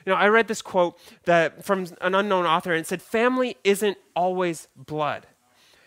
You 0.04 0.12
know, 0.12 0.18
I 0.18 0.28
read 0.28 0.48
this 0.48 0.62
quote 0.62 0.98
that 1.24 1.64
from 1.64 1.86
an 2.00 2.14
unknown 2.14 2.46
author 2.46 2.72
and 2.72 2.80
it 2.80 2.86
said, 2.86 3.02
Family 3.02 3.56
isn't 3.64 3.98
always 4.14 4.68
blood. 4.76 5.26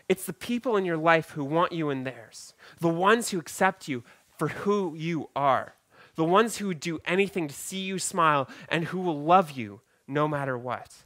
It's 0.10 0.26
the 0.26 0.34
people 0.34 0.78
in 0.78 0.86
your 0.86 0.98
life 0.98 1.32
who 1.32 1.44
want 1.44 1.74
you 1.74 1.90
in 1.90 2.04
theirs, 2.04 2.54
the 2.80 2.88
ones 2.88 3.30
who 3.30 3.40
accept 3.40 3.88
you 3.88 4.04
for 4.38 4.50
who 4.50 4.96
you 4.96 5.30
are, 5.36 5.76
the 6.16 6.24
ones 6.24 6.58
who 6.58 6.68
would 6.68 6.80
do 6.80 7.00
anything 7.06 7.48
to 7.48 7.54
see 7.54 7.80
you 7.80 8.00
smile 8.00 8.50
and 8.70 8.86
who 8.86 9.00
will 9.00 9.22
love 9.22 9.52
you 9.52 9.82
no 10.08 10.28
matter 10.28 10.58
what. 10.58 11.04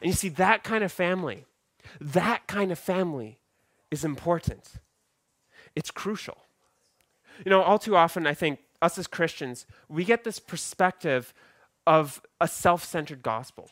And 0.00 0.10
you 0.10 0.14
see, 0.14 0.30
that 0.30 0.64
kind 0.64 0.82
of 0.82 0.90
family, 0.90 1.44
that 2.00 2.46
kind 2.46 2.72
of 2.72 2.78
family 2.78 3.38
is 3.90 4.04
important. 4.04 4.72
It's 5.76 5.90
crucial. 5.90 6.38
You 7.44 7.50
know, 7.50 7.62
all 7.62 7.78
too 7.78 7.94
often, 7.94 8.26
I 8.26 8.34
think 8.34 8.60
us 8.82 8.98
as 8.98 9.06
Christians, 9.06 9.66
we 9.88 10.04
get 10.04 10.24
this 10.24 10.38
perspective 10.38 11.32
of 11.86 12.20
a 12.40 12.48
self 12.48 12.84
centered 12.84 13.22
gospel. 13.22 13.70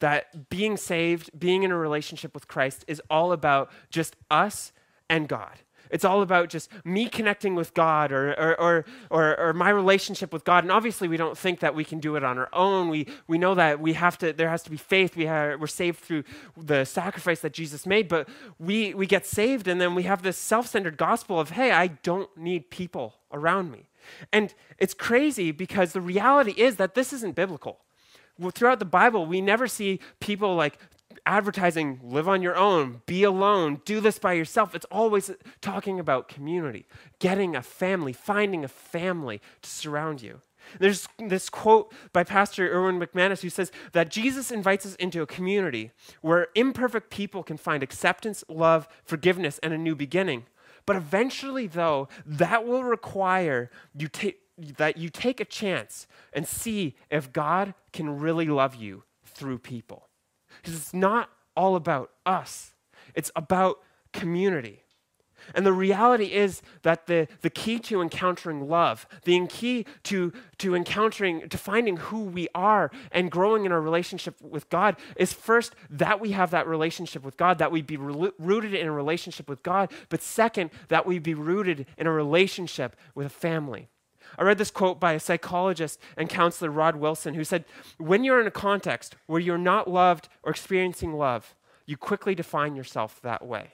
That 0.00 0.50
being 0.50 0.76
saved, 0.76 1.30
being 1.38 1.62
in 1.62 1.70
a 1.70 1.76
relationship 1.76 2.34
with 2.34 2.46
Christ, 2.46 2.84
is 2.86 3.00
all 3.08 3.32
about 3.32 3.70
just 3.90 4.14
us 4.30 4.72
and 5.08 5.26
God. 5.26 5.60
It's 5.90 6.04
all 6.04 6.22
about 6.22 6.48
just 6.48 6.70
me 6.84 7.08
connecting 7.08 7.54
with 7.54 7.74
God 7.74 8.12
or, 8.12 8.32
or, 8.34 8.60
or, 8.60 8.84
or, 9.10 9.40
or 9.40 9.52
my 9.52 9.70
relationship 9.70 10.32
with 10.32 10.44
God. 10.44 10.64
And 10.64 10.72
obviously, 10.72 11.08
we 11.08 11.16
don't 11.16 11.36
think 11.36 11.60
that 11.60 11.74
we 11.74 11.84
can 11.84 12.00
do 12.00 12.16
it 12.16 12.24
on 12.24 12.38
our 12.38 12.48
own. 12.52 12.88
We, 12.88 13.06
we 13.26 13.38
know 13.38 13.54
that 13.54 13.80
we 13.80 13.94
have 13.94 14.18
to, 14.18 14.32
there 14.32 14.50
has 14.50 14.62
to 14.64 14.70
be 14.70 14.76
faith. 14.76 15.16
We 15.16 15.26
have, 15.26 15.60
we're 15.60 15.66
saved 15.66 16.00
through 16.00 16.24
the 16.56 16.84
sacrifice 16.84 17.40
that 17.40 17.52
Jesus 17.52 17.86
made. 17.86 18.08
But 18.08 18.28
we, 18.58 18.94
we 18.94 19.06
get 19.06 19.26
saved, 19.26 19.68
and 19.68 19.80
then 19.80 19.94
we 19.94 20.04
have 20.04 20.22
this 20.22 20.36
self 20.36 20.66
centered 20.66 20.96
gospel 20.96 21.38
of, 21.40 21.50
hey, 21.50 21.72
I 21.72 21.88
don't 21.88 22.34
need 22.36 22.70
people 22.70 23.14
around 23.32 23.70
me. 23.70 23.88
And 24.32 24.54
it's 24.78 24.94
crazy 24.94 25.50
because 25.50 25.92
the 25.92 26.00
reality 26.00 26.52
is 26.52 26.76
that 26.76 26.94
this 26.94 27.12
isn't 27.12 27.34
biblical. 27.34 27.78
Well, 28.38 28.50
throughout 28.50 28.78
the 28.78 28.84
Bible, 28.84 29.26
we 29.26 29.40
never 29.40 29.66
see 29.66 30.00
people 30.20 30.54
like 30.54 30.78
advertising 31.26 32.00
live 32.02 32.28
on 32.28 32.40
your 32.40 32.56
own, 32.56 33.02
be 33.04 33.24
alone, 33.24 33.82
do 33.84 34.00
this 34.00 34.18
by 34.18 34.32
yourself. 34.32 34.74
It's 34.74 34.86
always 34.86 35.30
talking 35.60 36.00
about 36.00 36.28
community, 36.28 36.86
getting 37.18 37.54
a 37.54 37.62
family, 37.62 38.12
finding 38.12 38.64
a 38.64 38.68
family 38.68 39.42
to 39.62 39.68
surround 39.68 40.22
you. 40.22 40.40
There's 40.78 41.08
this 41.18 41.48
quote 41.48 41.92
by 42.12 42.24
Pastor 42.24 42.68
Erwin 42.72 42.98
McManus 42.98 43.42
who 43.42 43.50
says 43.50 43.70
that 43.92 44.10
Jesus 44.10 44.50
invites 44.50 44.86
us 44.86 44.94
into 44.96 45.22
a 45.22 45.26
community 45.26 45.92
where 46.22 46.48
imperfect 46.54 47.10
people 47.10 47.42
can 47.42 47.56
find 47.56 47.82
acceptance, 47.82 48.42
love, 48.48 48.88
forgiveness, 49.04 49.60
and 49.62 49.72
a 49.72 49.78
new 49.78 49.94
beginning. 49.94 50.46
But 50.84 50.96
eventually, 50.96 51.66
though, 51.66 52.08
that 52.24 52.66
will 52.66 52.84
require 52.84 53.70
you 53.94 54.08
take 54.08 54.40
that 54.78 54.96
you 54.96 55.10
take 55.10 55.38
a 55.38 55.44
chance 55.44 56.06
and 56.32 56.48
see 56.48 56.96
if 57.10 57.30
God 57.30 57.74
can 57.92 58.18
really 58.18 58.46
love 58.46 58.74
you 58.74 59.02
through 59.24 59.58
people. 59.58 60.05
Because 60.66 60.80
it's 60.80 60.94
not 60.94 61.30
all 61.56 61.76
about 61.76 62.10
us, 62.26 62.74
it's 63.14 63.30
about 63.36 63.78
community. 64.12 64.82
And 65.54 65.64
the 65.64 65.72
reality 65.72 66.32
is 66.32 66.60
that 66.82 67.06
the, 67.06 67.28
the 67.42 67.50
key 67.50 67.78
to 67.78 68.02
encountering 68.02 68.68
love, 68.68 69.06
the 69.22 69.46
key 69.46 69.86
to, 70.02 70.32
to 70.58 70.74
encountering, 70.74 71.48
to 71.48 71.56
finding 71.56 71.98
who 71.98 72.24
we 72.24 72.48
are 72.52 72.90
and 73.12 73.30
growing 73.30 73.64
in 73.64 73.70
our 73.70 73.80
relationship 73.80 74.34
with 74.42 74.68
God 74.70 74.96
is 75.14 75.32
first 75.32 75.76
that 75.88 76.18
we 76.18 76.32
have 76.32 76.50
that 76.50 76.66
relationship 76.66 77.22
with 77.22 77.36
God, 77.36 77.58
that 77.58 77.70
we 77.70 77.80
be 77.80 77.96
re- 77.96 78.32
rooted 78.40 78.74
in 78.74 78.88
a 78.88 78.92
relationship 78.92 79.48
with 79.48 79.62
God, 79.62 79.92
but 80.08 80.20
second, 80.20 80.70
that 80.88 81.06
we 81.06 81.20
be 81.20 81.34
rooted 81.34 81.86
in 81.96 82.08
a 82.08 82.12
relationship 82.12 82.96
with 83.14 83.28
a 83.28 83.30
family. 83.30 83.88
I 84.38 84.42
read 84.42 84.58
this 84.58 84.70
quote 84.70 85.00
by 85.00 85.12
a 85.12 85.20
psychologist 85.20 86.00
and 86.16 86.28
counselor, 86.28 86.70
Rod 86.70 86.96
Wilson, 86.96 87.34
who 87.34 87.44
said, 87.44 87.64
When 87.98 88.24
you're 88.24 88.40
in 88.40 88.46
a 88.46 88.52
context 88.52 89.16
where 89.26 89.40
you're 89.40 89.58
not 89.58 89.88
loved 89.88 90.28
or 90.42 90.50
experiencing 90.50 91.14
love, 91.14 91.54
you 91.86 91.96
quickly 91.96 92.34
define 92.34 92.76
yourself 92.76 93.20
that 93.22 93.46
way. 93.46 93.72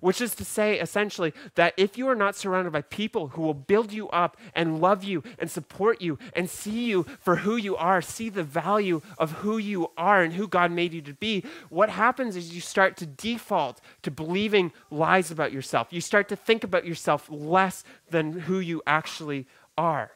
Which 0.00 0.20
is 0.20 0.34
to 0.36 0.44
say, 0.44 0.78
essentially, 0.78 1.32
that 1.54 1.74
if 1.76 1.98
you 1.98 2.08
are 2.08 2.14
not 2.14 2.36
surrounded 2.36 2.72
by 2.72 2.82
people 2.82 3.28
who 3.28 3.42
will 3.42 3.54
build 3.54 3.92
you 3.92 4.08
up 4.10 4.36
and 4.54 4.80
love 4.80 5.02
you 5.02 5.22
and 5.38 5.50
support 5.50 6.00
you 6.00 6.18
and 6.34 6.48
see 6.48 6.84
you 6.84 7.06
for 7.20 7.36
who 7.36 7.56
you 7.56 7.76
are, 7.76 8.00
see 8.00 8.28
the 8.28 8.44
value 8.44 9.00
of 9.18 9.32
who 9.32 9.58
you 9.58 9.90
are 9.96 10.22
and 10.22 10.34
who 10.34 10.46
God 10.46 10.70
made 10.70 10.92
you 10.92 11.02
to 11.02 11.14
be, 11.14 11.44
what 11.68 11.90
happens 11.90 12.36
is 12.36 12.54
you 12.54 12.60
start 12.60 12.96
to 12.98 13.06
default 13.06 13.80
to 14.02 14.10
believing 14.10 14.72
lies 14.90 15.30
about 15.30 15.52
yourself. 15.52 15.88
You 15.92 16.00
start 16.00 16.28
to 16.28 16.36
think 16.36 16.62
about 16.62 16.86
yourself 16.86 17.28
less 17.30 17.84
than 18.10 18.40
who 18.40 18.58
you 18.58 18.82
actually 18.86 19.46
are. 19.80 20.12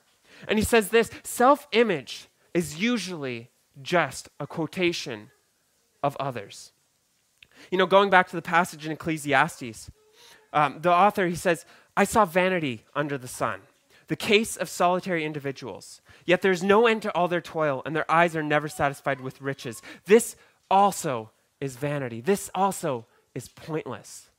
And 0.47 0.59
he 0.59 0.64
says 0.64 0.88
this 0.88 1.11
self 1.23 1.66
image 1.73 2.28
is 2.52 2.80
usually 2.80 3.50
just 3.83 4.28
a 4.38 4.47
quotation 4.47 5.30
of 6.02 6.16
others. 6.21 6.73
You 7.71 7.78
know, 7.78 7.87
going 7.87 8.11
back 8.11 8.28
to 8.28 8.37
the 8.37 8.42
passage 8.42 8.85
in 8.85 8.92
Ecclesiastes, 8.92 9.90
um, 10.52 10.80
the 10.83 10.92
author, 10.92 11.26
he 11.26 11.35
says, 11.35 11.64
I 11.97 12.04
saw 12.04 12.25
vanity 12.25 12.85
under 12.94 13.16
the 13.16 13.28
sun, 13.28 13.61
the 14.09 14.16
case 14.16 14.56
of 14.56 14.68
solitary 14.68 15.25
individuals. 15.25 16.00
Yet 16.26 16.42
there's 16.42 16.62
no 16.62 16.87
end 16.87 17.02
to 17.02 17.14
all 17.14 17.28
their 17.28 17.40
toil, 17.40 17.83
and 17.87 17.97
their 17.97 18.11
eyes 18.11 18.37
are 18.37 18.42
never 18.42 18.68
satisfied 18.68 19.21
with 19.21 19.40
riches. 19.40 19.80
This 20.06 20.37
also 20.71 21.30
is 21.61 21.76
vanity. 21.76 22.21
This 22.21 22.50
also 22.54 23.06
is 23.35 23.49
pointless. 23.49 24.30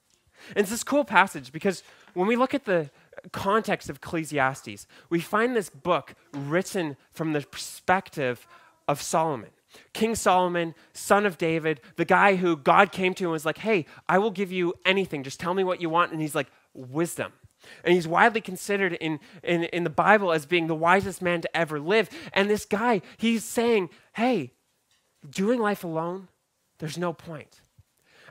And 0.50 0.60
it's 0.60 0.70
this 0.70 0.84
cool 0.84 1.06
passage 1.06 1.52
because 1.52 1.84
when 2.14 2.28
we 2.28 2.36
look 2.36 2.54
at 2.54 2.66
the 2.66 2.90
context 3.32 3.90
of 3.90 3.98
Ecclesiastes, 3.98 4.88
we 5.10 5.20
find 5.20 5.56
this 5.56 5.70
book 5.70 6.16
written 6.34 6.98
from 7.12 7.34
the 7.34 7.42
perspective 7.42 8.48
of 8.88 9.02
Solomon. 9.02 9.50
King 9.94 10.16
Solomon, 10.16 10.74
son 10.94 11.26
of 11.26 11.38
David, 11.38 11.82
the 11.98 12.06
guy 12.06 12.36
who 12.36 12.56
God 12.56 12.92
came 12.92 13.14
to 13.16 13.26
and 13.26 13.32
was 13.32 13.46
like, 13.46 13.58
Hey, 13.58 13.86
I 14.08 14.18
will 14.18 14.32
give 14.32 14.52
you 14.52 14.74
anything. 14.86 15.24
Just 15.24 15.40
tell 15.40 15.54
me 15.54 15.64
what 15.64 15.82
you 15.82 15.90
want. 15.90 16.12
And 16.12 16.22
he's 16.22 16.36
like, 16.36 16.48
Wisdom. 16.74 17.34
And 17.84 17.94
he's 17.94 18.08
widely 18.08 18.42
considered 18.42 18.94
in, 18.94 19.20
in, 19.44 19.64
in 19.66 19.84
the 19.84 19.90
Bible 19.90 20.32
as 20.32 20.46
being 20.46 20.68
the 20.68 20.76
wisest 20.76 21.22
man 21.22 21.42
to 21.42 21.58
ever 21.58 21.80
live. 21.80 22.10
And 22.32 22.50
this 22.50 22.66
guy, 22.66 23.02
he's 23.18 23.44
saying, 23.44 23.90
Hey, 24.14 24.54
doing 25.30 25.60
life 25.60 25.84
alone, 25.84 26.30
there's 26.80 26.98
no 26.98 27.14
point. 27.14 27.62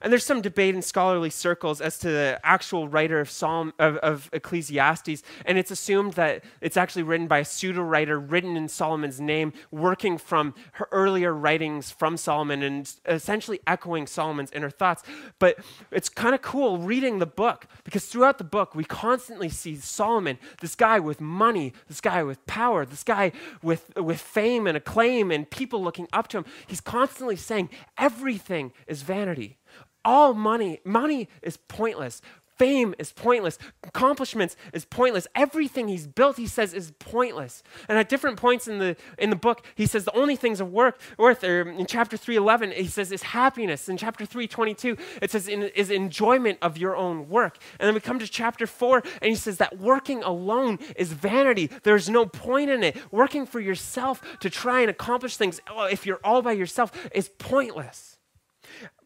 And 0.05 0.13
there's 0.13 0.25
some 0.25 0.43
debate 0.43 0.75
in 0.75 0.83
scholarly 0.83 1.31
circles 1.31 1.81
as 1.81 1.99
to 2.01 2.09
the 2.09 2.39
actual 2.45 2.89
writer 2.89 3.21
of 3.21 3.31
Psalm 3.31 3.73
of, 3.79 3.97
of 3.97 4.29
Ecclesiastes, 4.35 5.23
and 5.47 5.57
it's 5.57 5.71
assumed 5.71 6.13
that 6.13 6.45
it's 6.61 6.77
actually 6.77 7.05
written 7.05 7.27
by 7.27 7.39
a 7.39 7.45
pseudo 7.45 7.81
writer, 7.81 8.21
written 8.21 8.55
in 8.55 8.69
Solomon's 8.69 9.19
name, 9.19 9.55
working 9.71 10.19
from 10.19 10.55
her 10.73 10.89
earlier 10.93 11.33
writings 11.33 11.91
from 11.91 12.19
Solomon 12.19 12.63
and 12.63 12.93
essentially 13.07 13.61
echoing 13.67 14.07
Solomon's 14.07 14.53
inner 14.53 14.69
thoughts. 14.69 15.03
But 15.39 15.57
it's 15.91 16.11
kind 16.11 16.35
of 16.35 16.43
cool 16.43 16.77
reading 16.77 17.19
the 17.19 17.25
book 17.25 17.67
because 17.83 18.05
throughout 18.05 18.37
the 18.37 18.45
book 18.45 18.75
we 18.75 18.85
constantly 18.85 19.49
see 19.49 19.75
Solomon, 19.77 20.39
this 20.61 20.75
guy 20.75 21.01
with 21.01 21.19
money, 21.19 21.73
this 21.89 22.03
guy 22.03 22.23
with 22.23 22.45
power, 22.45 22.85
this 22.85 23.05
guy 23.05 23.33
with 23.63 23.97
with 23.97 24.21
fame 24.21 24.67
and 24.67 24.77
acclaim 24.77 25.31
and 25.31 25.49
people 25.49 25.83
looking 25.83 26.09
up 26.13 26.29
to 26.29 26.39
him. 26.39 26.45
He's 26.67 26.83
constantly 26.83 27.37
saying 27.37 27.71
everything 27.97 28.75
is 28.87 29.01
vanity 29.01 29.57
all 30.05 30.35
money, 30.35 30.81
money 30.85 31.29
is 31.43 31.57
pointless. 31.57 32.21
Fame 32.57 32.95
is 33.01 33.11
pointless. 33.11 33.59
Accomplishments 33.83 34.55
is 34.73 34.85
pointless. 34.85 35.27
Everything 35.35 35.89
he's 35.89 36.07
built, 36.07 36.37
he 36.37 36.47
says, 36.47 36.73
is 36.73 36.93
pointless. 37.01 37.65
And 37.89 37.99
at 37.99 38.09
different 38.09 38.37
points 38.37 38.69
in 38.69 38.79
the 38.79 38.97
in 39.19 39.31
the 39.31 39.37
book, 39.37 39.67
he 39.75 39.87
says 39.87 40.05
the 40.05 40.17
only 40.17 40.37
things 40.37 40.61
of 40.61 40.71
work 40.71 41.01
worth. 41.19 41.43
Or 41.43 41.63
in 41.63 41.85
chapter 41.87 42.17
three 42.17 42.37
eleven, 42.37 42.71
he 42.71 42.87
says 42.87 43.11
is 43.11 43.23
happiness. 43.23 43.89
In 43.89 43.97
chapter 43.97 44.25
three 44.25 44.47
twenty 44.47 44.73
two, 44.73 44.97
it 45.21 45.33
says 45.33 45.49
in, 45.49 45.65
is 45.65 45.91
enjoyment 45.91 46.59
of 46.63 46.79
your 46.79 46.95
own 46.95 47.29
work. 47.29 47.59
And 47.81 47.89
then 47.89 47.95
we 47.95 48.01
come 48.01 48.21
to 48.21 48.29
chapter 48.29 48.69
four, 48.69 49.03
and 49.21 49.31
he 49.31 49.35
says 49.35 49.57
that 49.57 49.79
working 49.81 50.23
alone 50.23 50.79
is 50.95 51.13
vanity. 51.13 51.71
There's 51.83 52.09
no 52.09 52.25
point 52.25 52.71
in 52.71 52.85
it. 52.85 52.97
Working 53.11 53.47
for 53.47 53.59
yourself 53.59 54.23
to 54.39 54.49
try 54.49 54.81
and 54.81 54.91
accomplish 54.91 55.37
things, 55.37 55.61
oh, 55.69 55.87
if 55.87 56.07
you're 56.07 56.21
all 56.23 56.41
by 56.41 56.53
yourself, 56.53 56.93
is 57.13 57.31
pointless. 57.31 58.13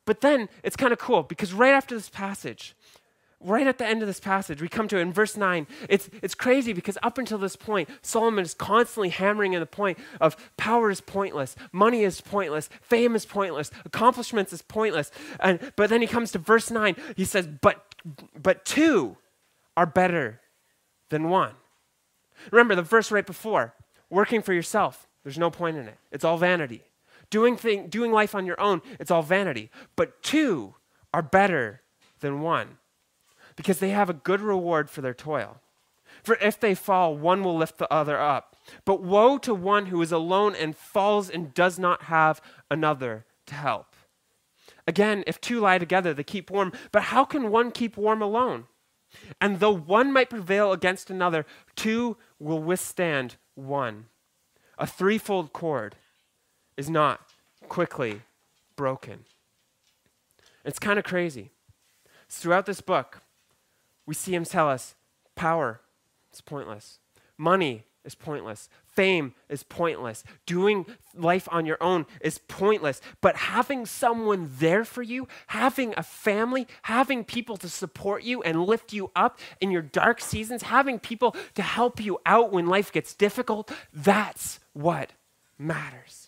But 0.09 0.23
then 0.23 0.49
it's 0.63 0.75
kind 0.75 0.91
of 0.91 0.99
cool 0.99 1.23
because 1.23 1.53
right 1.53 1.75
after 1.75 1.95
this 1.95 2.09
passage, 2.09 2.75
right 3.41 3.67
at 3.67 3.77
the 3.77 3.87
end 3.87 4.01
of 4.01 4.09
this 4.09 4.21
passage, 4.21 4.63
we 4.63 4.67
come 4.67 4.89
to 4.89 4.97
it 4.97 5.03
in 5.03 5.13
verse 5.13 5.37
9. 5.37 5.67
It's, 5.87 6.09
it's 6.23 6.35
crazy 6.35 6.73
because 6.73 6.97
up 7.03 7.19
until 7.19 7.37
this 7.37 7.57
point, 7.57 7.91
Solomon 8.01 8.43
is 8.43 8.55
constantly 8.55 9.11
hammering 9.11 9.53
in 9.53 9.61
the 9.61 9.67
point 9.67 9.99
of 10.19 10.35
power 10.57 10.91
is 10.91 11.03
pointless, 11.03 11.57
money 11.73 12.05
is 12.05 12.23
pointless, 12.23 12.71
fame 12.81 13.15
is 13.15 13.27
pointless, 13.27 13.71
accomplishments 13.85 14.51
is 14.51 14.63
pointless. 14.63 15.11
And, 15.41 15.61
but 15.77 15.91
then 15.91 16.01
he 16.01 16.07
comes 16.07 16.33
to 16.33 16.39
verse 16.39 16.71
9. 16.71 16.97
He 17.15 17.27
says, 17.27 17.47
but, 17.47 17.95
but 18.35 18.65
two 18.65 19.19
are 19.77 19.85
better 19.85 20.41
than 21.11 21.29
one. 21.29 21.53
Remember 22.51 22.75
the 22.75 22.81
verse 22.81 23.13
right 23.13 23.27
before 23.27 23.75
working 24.09 24.41
for 24.41 24.55
yourself, 24.55 25.07
there's 25.23 25.37
no 25.37 25.51
point 25.51 25.77
in 25.77 25.87
it, 25.87 25.99
it's 26.11 26.25
all 26.25 26.39
vanity. 26.39 26.83
Doing, 27.31 27.57
thing, 27.57 27.89
doing 27.89 28.13
life 28.13 28.35
on 28.35 28.47
your 28.47 28.61
own, 28.61 28.81
it's 28.99 29.11
all 29.11 29.23
vanity. 29.23 29.71
But 29.97 30.23
two 30.23 30.77
are 31.13 31.23
better 31.23 31.83
than 32.21 32.41
one 32.41 32.79
because 33.57 33.79
they 33.79 33.91
have 33.91 34.09
a 34.09 34.15
good 34.15 34.41
reward 34.41 34.89
for 34.89 35.01
their 35.01 35.15
toil. 35.15 35.61
For 36.23 36.37
if 36.41 36.59
they 36.59 36.75
fall, 36.75 37.17
one 37.17 37.45
will 37.45 37.57
lift 37.57 37.79
the 37.79 37.93
other 37.93 38.19
up. 38.19 38.57
But 38.85 39.03
woe 39.03 39.39
to 39.39 39.55
one 39.55 39.87
who 39.87 40.01
is 40.03 40.13
alone 40.13 40.55
and 40.55 40.77
falls 40.77 41.31
and 41.31 41.55
does 41.55 41.79
not 41.79 42.05
have 42.05 42.41
another 42.71 43.27
to 43.47 43.55
help. 43.55 43.95
Again, 44.87 45.23
if 45.27 45.41
two 45.41 45.61
lie 45.61 45.79
together, 45.79 46.15
they 46.15 46.25
keep 46.25 46.51
warm. 46.51 46.73
But 46.93 47.05
how 47.05 47.25
can 47.25 47.51
one 47.51 47.71
keep 47.71 47.97
warm 47.97 48.23
alone? 48.23 48.67
And 49.41 49.61
though 49.61 49.75
one 49.75 50.13
might 50.13 50.31
prevail 50.31 50.73
against 50.73 51.11
another, 51.11 51.47
two 51.77 52.17
will 52.39 52.63
withstand 52.63 53.37
one. 53.55 54.07
A 54.79 54.87
threefold 54.87 55.53
cord 55.53 55.97
is 56.79 56.89
not 56.89 57.21
quickly 57.69 58.23
broken. 58.77 59.25
It's 60.65 60.79
kind 60.79 60.99
of 60.99 61.05
crazy. 61.05 61.51
throughout 62.31 62.67
this 62.67 62.81
book, 62.81 63.23
we 64.07 64.15
see 64.15 64.35
him 64.35 64.45
tell 64.45 64.69
us 64.69 64.95
power 65.35 65.81
is 66.33 66.41
pointless, 66.41 66.99
money 67.37 67.85
is 68.05 68.15
pointless, 68.15 68.69
fame 68.95 69.35
is 69.49 69.63
pointless, 69.63 70.23
doing 70.47 70.87
life 71.15 71.49
on 71.51 71.67
your 71.67 71.83
own 71.83 72.07
is 72.21 72.39
pointless. 72.39 73.01
But 73.21 73.37
having 73.37 73.85
someone 73.85 74.51
there 74.59 74.85
for 74.85 75.03
you, 75.03 75.27
having 75.49 75.95
a 75.97 76.03
family, 76.03 76.69
having 76.83 77.25
people 77.25 77.57
to 77.57 77.69
support 77.69 78.23
you 78.23 78.43
and 78.43 78.65
lift 78.65 78.93
you 78.93 79.11
up 79.17 79.41
in 79.61 79.71
your 79.71 79.83
dark 79.83 80.21
seasons, 80.21 80.63
having 80.63 80.99
people 80.99 81.35
to 81.55 81.63
help 81.63 82.01
you 82.01 82.19
out 82.25 82.53
when 82.53 82.67
life 82.67 82.93
gets 82.93 83.15
difficult, 83.15 83.73
that's 83.93 84.61
what 84.75 85.13
matters. 85.59 86.28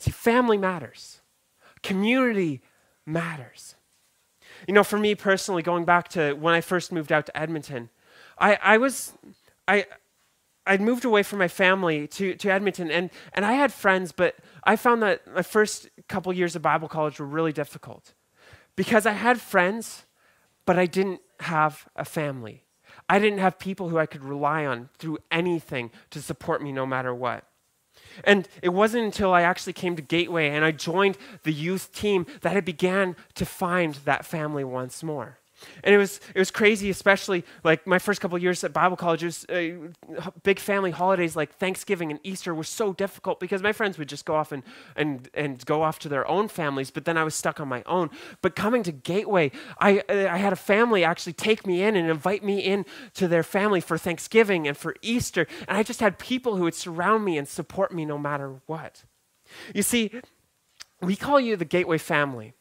See, 0.00 0.10
family 0.10 0.56
matters, 0.56 1.20
community 1.82 2.62
matters. 3.06 3.76
You 4.66 4.74
know, 4.74 4.82
for 4.82 4.98
me 4.98 5.14
personally, 5.14 5.62
going 5.62 5.84
back 5.84 6.08
to 6.08 6.32
when 6.32 6.54
I 6.54 6.62
first 6.62 6.90
moved 6.90 7.12
out 7.12 7.26
to 7.26 7.36
Edmonton, 7.36 7.90
I, 8.38 8.58
I 8.62 8.78
was, 8.78 9.12
I, 9.68 9.84
I'd 10.66 10.80
moved 10.80 11.04
away 11.04 11.22
from 11.22 11.38
my 11.38 11.48
family 11.48 12.06
to, 12.08 12.34
to 12.34 12.50
Edmonton, 12.50 12.90
and, 12.90 13.10
and 13.34 13.44
I 13.44 13.52
had 13.52 13.72
friends, 13.72 14.10
but 14.10 14.36
I 14.64 14.76
found 14.76 15.02
that 15.02 15.26
my 15.34 15.42
first 15.42 15.88
couple 16.08 16.32
years 16.32 16.56
of 16.56 16.62
Bible 16.62 16.88
college 16.88 17.20
were 17.20 17.26
really 17.26 17.52
difficult 17.52 18.14
because 18.76 19.04
I 19.04 19.12
had 19.12 19.38
friends, 19.38 20.06
but 20.64 20.78
I 20.78 20.86
didn't 20.86 21.20
have 21.40 21.86
a 21.94 22.06
family. 22.06 22.64
I 23.06 23.18
didn't 23.18 23.40
have 23.40 23.58
people 23.58 23.90
who 23.90 23.98
I 23.98 24.06
could 24.06 24.24
rely 24.24 24.64
on 24.64 24.88
through 24.98 25.18
anything 25.30 25.90
to 26.10 26.22
support 26.22 26.62
me 26.62 26.72
no 26.72 26.86
matter 26.86 27.14
what. 27.14 27.44
And 28.24 28.48
it 28.62 28.70
wasn't 28.70 29.04
until 29.04 29.32
I 29.32 29.42
actually 29.42 29.72
came 29.72 29.96
to 29.96 30.02
Gateway 30.02 30.48
and 30.48 30.64
I 30.64 30.72
joined 30.72 31.18
the 31.42 31.52
youth 31.52 31.92
team 31.92 32.26
that 32.42 32.56
I 32.56 32.60
began 32.60 33.16
to 33.34 33.46
find 33.46 33.94
that 34.04 34.24
family 34.24 34.64
once 34.64 35.02
more. 35.02 35.38
And 35.84 35.94
it 35.94 35.98
was, 35.98 36.20
it 36.34 36.38
was 36.38 36.50
crazy, 36.50 36.90
especially 36.90 37.44
like 37.64 37.86
my 37.86 37.98
first 37.98 38.20
couple 38.20 38.38
years 38.38 38.64
at 38.64 38.72
Bible 38.72 38.96
college. 38.96 39.22
It 39.22 39.26
was, 39.26 39.44
uh, 39.46 40.30
big 40.42 40.58
family 40.58 40.90
holidays 40.90 41.36
like 41.36 41.54
Thanksgiving 41.56 42.10
and 42.10 42.20
Easter 42.22 42.54
were 42.54 42.64
so 42.64 42.92
difficult 42.92 43.40
because 43.40 43.62
my 43.62 43.72
friends 43.72 43.98
would 43.98 44.08
just 44.08 44.24
go 44.24 44.34
off 44.34 44.52
and, 44.52 44.62
and, 44.96 45.28
and 45.34 45.64
go 45.66 45.82
off 45.82 45.98
to 46.00 46.08
their 46.08 46.26
own 46.28 46.48
families, 46.48 46.90
but 46.90 47.04
then 47.04 47.16
I 47.16 47.24
was 47.24 47.34
stuck 47.34 47.60
on 47.60 47.68
my 47.68 47.82
own. 47.86 48.10
But 48.42 48.56
coming 48.56 48.82
to 48.84 48.92
Gateway, 48.92 49.50
I, 49.78 50.02
I 50.08 50.38
had 50.38 50.52
a 50.52 50.56
family 50.56 51.04
actually 51.04 51.34
take 51.34 51.66
me 51.66 51.82
in 51.82 51.96
and 51.96 52.08
invite 52.08 52.44
me 52.44 52.60
in 52.60 52.86
to 53.14 53.28
their 53.28 53.42
family 53.42 53.80
for 53.80 53.98
Thanksgiving 53.98 54.66
and 54.66 54.76
for 54.76 54.94
Easter. 55.02 55.46
And 55.68 55.76
I 55.76 55.82
just 55.82 56.00
had 56.00 56.18
people 56.18 56.56
who 56.56 56.64
would 56.64 56.74
surround 56.74 57.24
me 57.24 57.38
and 57.38 57.46
support 57.48 57.92
me 57.92 58.04
no 58.04 58.18
matter 58.18 58.60
what. 58.66 59.04
You 59.74 59.82
see, 59.82 60.10
we 61.00 61.16
call 61.16 61.40
you 61.40 61.56
the 61.56 61.64
Gateway 61.64 61.98
family 61.98 62.52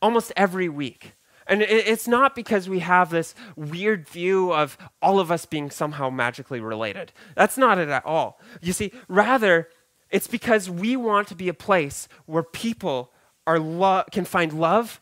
almost 0.00 0.32
every 0.36 0.68
week. 0.68 1.14
And 1.46 1.62
it's 1.62 2.06
not 2.06 2.34
because 2.34 2.68
we 2.68 2.78
have 2.80 3.10
this 3.10 3.34
weird 3.56 4.08
view 4.08 4.52
of 4.52 4.78
all 5.00 5.18
of 5.18 5.30
us 5.30 5.44
being 5.44 5.70
somehow 5.70 6.08
magically 6.08 6.60
related. 6.60 7.12
That's 7.34 7.58
not 7.58 7.78
it 7.78 7.88
at 7.88 8.06
all. 8.06 8.40
You 8.60 8.72
see, 8.72 8.92
rather, 9.08 9.68
it's 10.10 10.28
because 10.28 10.70
we 10.70 10.96
want 10.96 11.28
to 11.28 11.34
be 11.34 11.48
a 11.48 11.54
place 11.54 12.06
where 12.26 12.42
people 12.42 13.10
are 13.46 13.58
lo- 13.58 14.04
can 14.12 14.24
find 14.24 14.52
love 14.52 15.00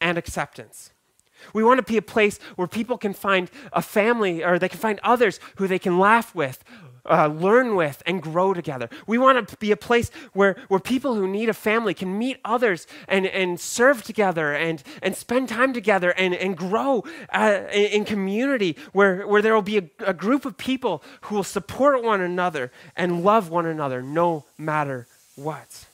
and 0.00 0.18
acceptance. 0.18 0.90
We 1.52 1.62
want 1.62 1.78
to 1.78 1.92
be 1.92 1.96
a 1.96 2.02
place 2.02 2.38
where 2.56 2.66
people 2.66 2.98
can 2.98 3.12
find 3.12 3.50
a 3.72 3.82
family 3.82 4.42
or 4.42 4.58
they 4.58 4.68
can 4.68 4.80
find 4.80 4.98
others 5.02 5.38
who 5.56 5.68
they 5.68 5.78
can 5.78 5.98
laugh 5.98 6.34
with, 6.34 6.64
uh, 7.08 7.28
learn 7.28 7.74
with 7.74 8.02
and 8.06 8.22
grow 8.22 8.54
together. 8.54 8.88
We 9.06 9.18
want 9.18 9.48
to 9.48 9.56
be 9.56 9.72
a 9.72 9.76
place 9.76 10.10
where, 10.32 10.56
where 10.68 10.80
people 10.80 11.14
who 11.14 11.26
need 11.28 11.48
a 11.48 11.54
family 11.54 11.94
can 11.94 12.18
meet 12.18 12.38
others 12.44 12.86
and, 13.08 13.26
and 13.26 13.58
serve 13.60 14.02
together 14.02 14.54
and, 14.54 14.82
and 15.02 15.16
spend 15.16 15.48
time 15.48 15.72
together 15.72 16.10
and, 16.10 16.34
and 16.34 16.56
grow 16.56 17.04
uh, 17.32 17.62
in, 17.72 17.86
in, 17.86 18.04
community, 18.04 18.76
where, 18.92 19.26
where 19.26 19.42
there 19.42 19.54
will 19.54 19.62
be 19.62 19.78
a, 19.78 19.84
a 20.00 20.14
group 20.14 20.44
of 20.44 20.56
people 20.56 21.02
who 21.22 21.36
will 21.36 21.44
support 21.44 22.02
one 22.02 22.20
another 22.20 22.70
and 22.96 23.24
love 23.24 23.50
one 23.50 23.66
another 23.66 24.02
no 24.02 24.44
matter 24.58 25.06
what. 25.34 25.86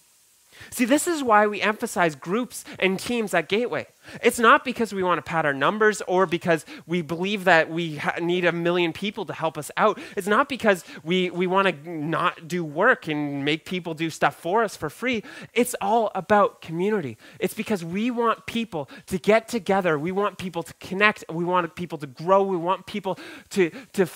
See, 0.71 0.85
this 0.85 1.07
is 1.07 1.23
why 1.23 1.47
we 1.47 1.61
emphasize 1.61 2.15
groups 2.15 2.65
and 2.79 2.99
teams 2.99 3.35
at 3.35 3.49
Gateway. 3.49 3.87
It's 4.23 4.39
not 4.39 4.65
because 4.65 4.93
we 4.93 5.03
want 5.03 5.19
to 5.19 5.23
pad 5.23 5.47
our 5.47 5.55
numbers 5.55 6.03
or 6.03 6.27
because 6.27 6.67
we 6.87 7.03
believe 7.03 7.45
that 7.45 7.71
we 7.71 7.97
ha- 7.97 8.17
need 8.21 8.45
a 8.45 8.53
million 8.53 8.93
people 8.93 9.25
to 9.27 9.33
help 9.33 9.57
us 9.57 9.71
out. 9.77 9.99
It's 10.17 10.27
not 10.27 10.49
because 10.49 10.85
we, 11.05 11.31
we 11.31 11.47
want 11.47 11.69
to 11.69 11.91
not 11.91 12.49
do 12.49 12.65
work 12.65 13.07
and 13.07 13.45
make 13.45 13.65
people 13.65 13.95
do 13.95 14.11
stuff 14.11 14.35
for 14.35 14.65
us 14.65 14.77
for 14.77 14.91
free. 14.91 15.23
It's 15.55 15.75
all 15.81 16.11
about 16.15 16.61
community. 16.61 17.17
It's 17.39 17.55
because 17.55 17.85
we 17.85 18.11
want 18.11 18.47
people 18.47 18.91
to 19.07 19.19
get 19.19 19.49
together. 19.49 19.99
We 19.99 20.13
want 20.13 20.39
people 20.39 20.63
to 20.65 20.75
connect. 20.75 21.25
We 21.31 21.45
want 21.45 21.75
people 21.77 21.99
to 21.99 22.07
grow. 22.07 22.43
We 22.43 22.57
want 22.57 22.87
people 22.87 23.19
to, 23.51 23.71
to, 23.93 24.07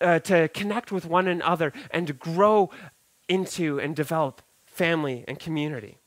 uh, 0.00 0.18
to 0.20 0.48
connect 0.48 0.90
with 0.90 1.04
one 1.04 1.28
another 1.28 1.72
and 1.90 2.06
to 2.06 2.12
grow 2.12 2.70
into 3.28 3.78
and 3.78 3.94
develop 3.94 4.42
family 4.74 5.24
and 5.28 5.38
community. 5.38 5.98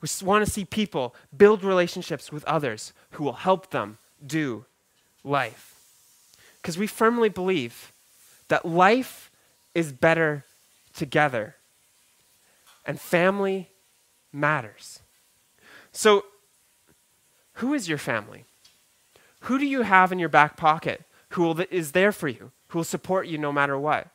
We 0.00 0.08
want 0.24 0.44
to 0.44 0.50
see 0.50 0.64
people 0.64 1.14
build 1.36 1.62
relationships 1.62 2.32
with 2.32 2.44
others 2.44 2.92
who 3.12 3.24
will 3.24 3.34
help 3.34 3.70
them 3.70 3.98
do 4.24 4.64
life. 5.22 5.74
Because 6.60 6.78
we 6.78 6.86
firmly 6.86 7.28
believe 7.28 7.92
that 8.48 8.64
life 8.64 9.30
is 9.74 9.92
better 9.92 10.44
together 10.94 11.56
and 12.84 13.00
family 13.00 13.70
matters. 14.32 15.00
So, 15.92 16.24
who 17.54 17.74
is 17.74 17.88
your 17.88 17.98
family? 17.98 18.44
Who 19.40 19.58
do 19.58 19.66
you 19.66 19.82
have 19.82 20.12
in 20.12 20.18
your 20.18 20.28
back 20.28 20.56
pocket 20.56 21.02
who 21.30 21.42
will, 21.42 21.60
is 21.70 21.92
there 21.92 22.12
for 22.12 22.28
you, 22.28 22.52
who 22.68 22.78
will 22.78 22.84
support 22.84 23.26
you 23.26 23.38
no 23.38 23.52
matter 23.52 23.78
what? 23.78 24.08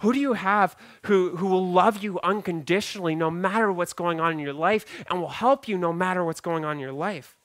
Who 0.00 0.12
do 0.12 0.20
you 0.20 0.34
have 0.34 0.76
who, 1.02 1.36
who 1.36 1.46
will 1.46 1.66
love 1.66 2.02
you 2.02 2.20
unconditionally 2.20 3.16
no 3.16 3.30
matter 3.30 3.72
what's 3.72 3.92
going 3.92 4.20
on 4.20 4.32
in 4.32 4.38
your 4.38 4.52
life 4.52 5.04
and 5.10 5.20
will 5.20 5.28
help 5.28 5.66
you 5.66 5.76
no 5.76 5.92
matter 5.92 6.24
what's 6.24 6.40
going 6.40 6.64
on 6.64 6.76
in 6.76 6.80
your 6.80 6.92
life? 6.92 7.36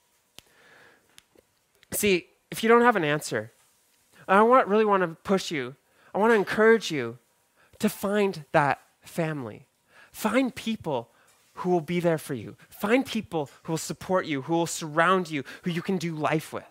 See, 1.91 2.27
if 2.51 2.61
you 2.61 2.69
don't 2.69 2.81
have 2.81 2.95
an 2.95 3.03
answer, 3.03 3.51
I 4.27 4.41
want, 4.43 4.67
really 4.67 4.85
want 4.85 5.01
to 5.01 5.09
push 5.23 5.51
you, 5.51 5.75
I 6.13 6.19
want 6.19 6.31
to 6.31 6.35
encourage 6.35 6.91
you 6.91 7.17
to 7.79 7.89
find 7.89 8.45
that 8.51 8.79
family. 9.01 9.67
Find 10.11 10.53
people 10.53 11.09
who 11.55 11.69
will 11.69 11.81
be 11.81 11.99
there 11.99 12.17
for 12.17 12.33
you. 12.33 12.55
Find 12.69 13.05
people 13.05 13.49
who 13.63 13.73
will 13.73 13.77
support 13.77 14.25
you, 14.25 14.43
who 14.43 14.53
will 14.53 14.67
surround 14.67 15.29
you, 15.29 15.43
who 15.63 15.71
you 15.71 15.81
can 15.81 15.97
do 15.97 16.15
life 16.15 16.53
with. 16.53 16.65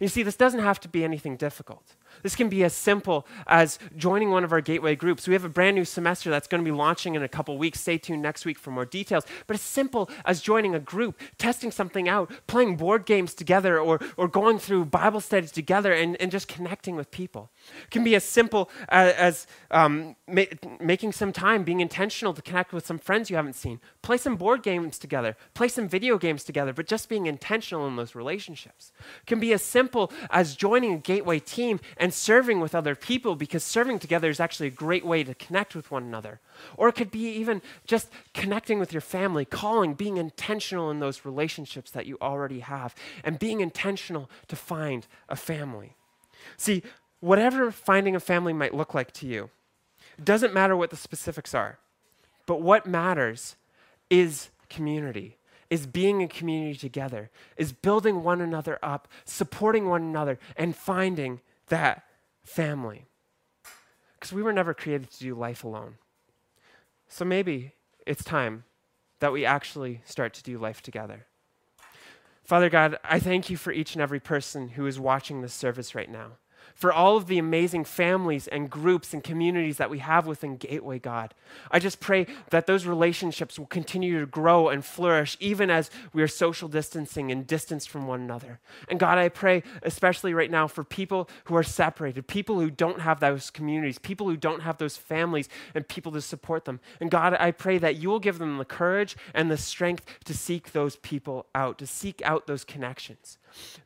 You 0.00 0.08
see, 0.08 0.22
this 0.22 0.36
doesn't 0.36 0.60
have 0.60 0.80
to 0.80 0.88
be 0.88 1.04
anything 1.04 1.36
difficult. 1.36 1.94
This 2.22 2.36
can 2.36 2.48
be 2.48 2.64
as 2.64 2.72
simple 2.72 3.26
as 3.46 3.78
joining 3.96 4.30
one 4.30 4.44
of 4.44 4.52
our 4.52 4.60
Gateway 4.60 4.96
groups. 4.96 5.26
We 5.26 5.34
have 5.34 5.44
a 5.44 5.48
brand 5.48 5.76
new 5.76 5.84
semester 5.84 6.30
that's 6.30 6.46
going 6.46 6.64
to 6.64 6.70
be 6.70 6.76
launching 6.76 7.14
in 7.14 7.22
a 7.22 7.28
couple 7.28 7.56
weeks. 7.58 7.80
Stay 7.80 7.98
tuned 7.98 8.22
next 8.22 8.44
week 8.44 8.58
for 8.58 8.70
more 8.70 8.84
details. 8.84 9.24
But 9.46 9.54
as 9.54 9.62
simple 9.62 10.10
as 10.24 10.40
joining 10.40 10.74
a 10.74 10.80
group, 10.80 11.20
testing 11.38 11.70
something 11.70 12.08
out, 12.08 12.30
playing 12.46 12.76
board 12.76 13.06
games 13.06 13.34
together, 13.34 13.78
or, 13.78 14.00
or 14.16 14.28
going 14.28 14.58
through 14.58 14.86
Bible 14.86 15.20
studies 15.20 15.52
together 15.52 15.92
and, 15.92 16.20
and 16.20 16.30
just 16.30 16.48
connecting 16.48 16.96
with 16.96 17.10
people. 17.10 17.50
It 17.82 17.90
can 17.90 18.04
be 18.04 18.14
as 18.14 18.24
simple 18.24 18.70
as, 18.88 19.14
as 19.14 19.46
um, 19.70 20.16
ma- 20.26 20.42
making 20.80 21.12
some 21.12 21.32
time, 21.32 21.64
being 21.64 21.80
intentional 21.80 22.34
to 22.34 22.42
connect 22.42 22.72
with 22.72 22.86
some 22.86 22.98
friends 22.98 23.30
you 23.30 23.36
haven't 23.36 23.54
seen. 23.54 23.80
Play 24.02 24.16
some 24.16 24.36
board 24.36 24.62
games 24.62 24.98
together, 24.98 25.36
play 25.54 25.68
some 25.68 25.88
video 25.88 26.18
games 26.18 26.44
together, 26.44 26.72
but 26.72 26.86
just 26.86 27.08
being 27.08 27.26
intentional 27.26 27.86
in 27.86 27.96
those 27.96 28.14
relationships. 28.14 28.92
It 29.20 29.26
can 29.26 29.40
be 29.40 29.52
as 29.52 29.62
simple 29.62 30.12
as 30.30 30.56
joining 30.56 30.94
a 30.94 30.98
Gateway 30.98 31.38
team 31.38 31.80
and 31.96 32.07
and 32.08 32.14
serving 32.14 32.58
with 32.58 32.74
other 32.74 32.94
people 32.94 33.36
because 33.36 33.62
serving 33.62 33.98
together 33.98 34.30
is 34.30 34.40
actually 34.40 34.68
a 34.68 34.70
great 34.70 35.04
way 35.04 35.22
to 35.22 35.34
connect 35.34 35.74
with 35.74 35.90
one 35.90 36.04
another. 36.04 36.40
Or 36.74 36.88
it 36.88 36.94
could 36.94 37.10
be 37.10 37.28
even 37.32 37.60
just 37.86 38.08
connecting 38.32 38.78
with 38.78 38.94
your 38.94 39.02
family, 39.02 39.44
calling, 39.44 39.92
being 39.92 40.16
intentional 40.16 40.90
in 40.90 41.00
those 41.00 41.26
relationships 41.26 41.90
that 41.90 42.06
you 42.06 42.16
already 42.22 42.60
have, 42.60 42.94
and 43.22 43.38
being 43.38 43.60
intentional 43.60 44.30
to 44.46 44.56
find 44.56 45.06
a 45.28 45.36
family. 45.36 45.96
See, 46.56 46.82
whatever 47.20 47.70
finding 47.70 48.16
a 48.16 48.20
family 48.20 48.54
might 48.54 48.72
look 48.72 48.94
like 48.94 49.12
to 49.12 49.26
you, 49.26 49.50
it 50.16 50.24
doesn't 50.24 50.54
matter 50.54 50.78
what 50.78 50.88
the 50.88 50.96
specifics 50.96 51.52
are. 51.52 51.78
But 52.46 52.62
what 52.62 52.86
matters 52.86 53.56
is 54.08 54.48
community 54.70 55.36
is 55.68 55.86
being 55.86 56.22
in 56.22 56.28
community 56.28 56.74
together, 56.78 57.28
is 57.58 57.74
building 57.74 58.22
one 58.22 58.40
another 58.40 58.78
up, 58.82 59.06
supporting 59.26 59.86
one 59.86 60.00
another, 60.00 60.38
and 60.56 60.74
finding 60.74 61.40
that 61.68 62.04
family. 62.44 63.06
Because 64.14 64.32
we 64.32 64.42
were 64.42 64.52
never 64.52 64.74
created 64.74 65.10
to 65.12 65.18
do 65.20 65.34
life 65.34 65.64
alone. 65.64 65.96
So 67.08 67.24
maybe 67.24 67.72
it's 68.06 68.24
time 68.24 68.64
that 69.20 69.32
we 69.32 69.44
actually 69.44 70.00
start 70.04 70.34
to 70.34 70.42
do 70.42 70.58
life 70.58 70.82
together. 70.82 71.26
Father 72.44 72.70
God, 72.70 72.98
I 73.04 73.18
thank 73.18 73.50
you 73.50 73.56
for 73.56 73.72
each 73.72 73.94
and 73.94 74.02
every 74.02 74.20
person 74.20 74.68
who 74.70 74.86
is 74.86 74.98
watching 74.98 75.42
this 75.42 75.52
service 75.52 75.94
right 75.94 76.10
now. 76.10 76.38
For 76.78 76.92
all 76.92 77.16
of 77.16 77.26
the 77.26 77.38
amazing 77.38 77.84
families 77.84 78.46
and 78.46 78.70
groups 78.70 79.12
and 79.12 79.24
communities 79.24 79.78
that 79.78 79.90
we 79.90 79.98
have 79.98 80.28
within 80.28 80.56
Gateway, 80.56 81.00
God. 81.00 81.34
I 81.72 81.80
just 81.80 81.98
pray 81.98 82.28
that 82.50 82.68
those 82.68 82.86
relationships 82.86 83.58
will 83.58 83.66
continue 83.66 84.20
to 84.20 84.26
grow 84.26 84.68
and 84.68 84.84
flourish 84.84 85.36
even 85.40 85.70
as 85.70 85.90
we 86.12 86.22
are 86.22 86.28
social 86.28 86.68
distancing 86.68 87.32
and 87.32 87.44
distanced 87.48 87.90
from 87.90 88.06
one 88.06 88.20
another. 88.20 88.60
And 88.88 89.00
God, 89.00 89.18
I 89.18 89.28
pray 89.28 89.64
especially 89.82 90.32
right 90.34 90.52
now 90.52 90.68
for 90.68 90.84
people 90.84 91.28
who 91.44 91.56
are 91.56 91.64
separated, 91.64 92.28
people 92.28 92.60
who 92.60 92.70
don't 92.70 93.00
have 93.00 93.18
those 93.18 93.50
communities, 93.50 93.98
people 93.98 94.28
who 94.28 94.36
don't 94.36 94.62
have 94.62 94.78
those 94.78 94.96
families 94.96 95.48
and 95.74 95.88
people 95.88 96.12
to 96.12 96.20
support 96.20 96.64
them. 96.64 96.78
And 97.00 97.10
God, 97.10 97.36
I 97.40 97.50
pray 97.50 97.78
that 97.78 97.96
you 97.96 98.08
will 98.08 98.20
give 98.20 98.38
them 98.38 98.56
the 98.56 98.64
courage 98.64 99.16
and 99.34 99.50
the 99.50 99.56
strength 99.56 100.06
to 100.26 100.32
seek 100.32 100.70
those 100.70 100.94
people 100.94 101.46
out, 101.56 101.76
to 101.78 101.88
seek 101.88 102.22
out 102.24 102.46
those 102.46 102.62
connections. 102.62 103.36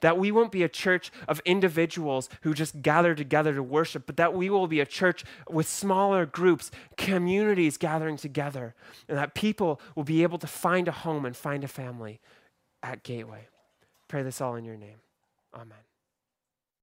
That 0.01 0.19
we 0.19 0.33
won't 0.33 0.53
be 0.53 0.63
a 0.63 0.69
church 0.69 1.11
of 1.29 1.41
individuals 1.45 2.29
who 2.43 2.55
just 2.55 2.83
gather 2.83 3.15
together 3.15 3.55
to 3.55 3.63
worship, 3.63 4.05
but 4.07 4.17
that 4.17 4.35
we 4.35 4.51
will 4.51 4.67
be 4.67 4.81
a 4.81 4.87
church 4.87 5.25
with 5.49 5.69
smaller 5.69 6.27
groups, 6.27 6.71
communities 6.97 7.77
gathering 7.77 8.17
together, 8.17 8.75
and 9.09 9.19
that 9.19 9.35
people 9.35 9.81
will 9.95 10.05
be 10.05 10.23
able 10.23 10.39
to 10.39 10.47
find 10.47 10.89
a 10.89 10.93
home 10.93 11.25
and 11.25 11.37
find 11.37 11.65
a 11.65 11.69
family 11.69 12.21
at 12.83 13.03
Gateway. 13.03 13.47
Pray 14.09 14.23
this 14.23 14.41
all 14.41 14.57
in 14.57 14.65
your 14.65 14.77
name. 14.77 14.99
Amen. 15.55 15.79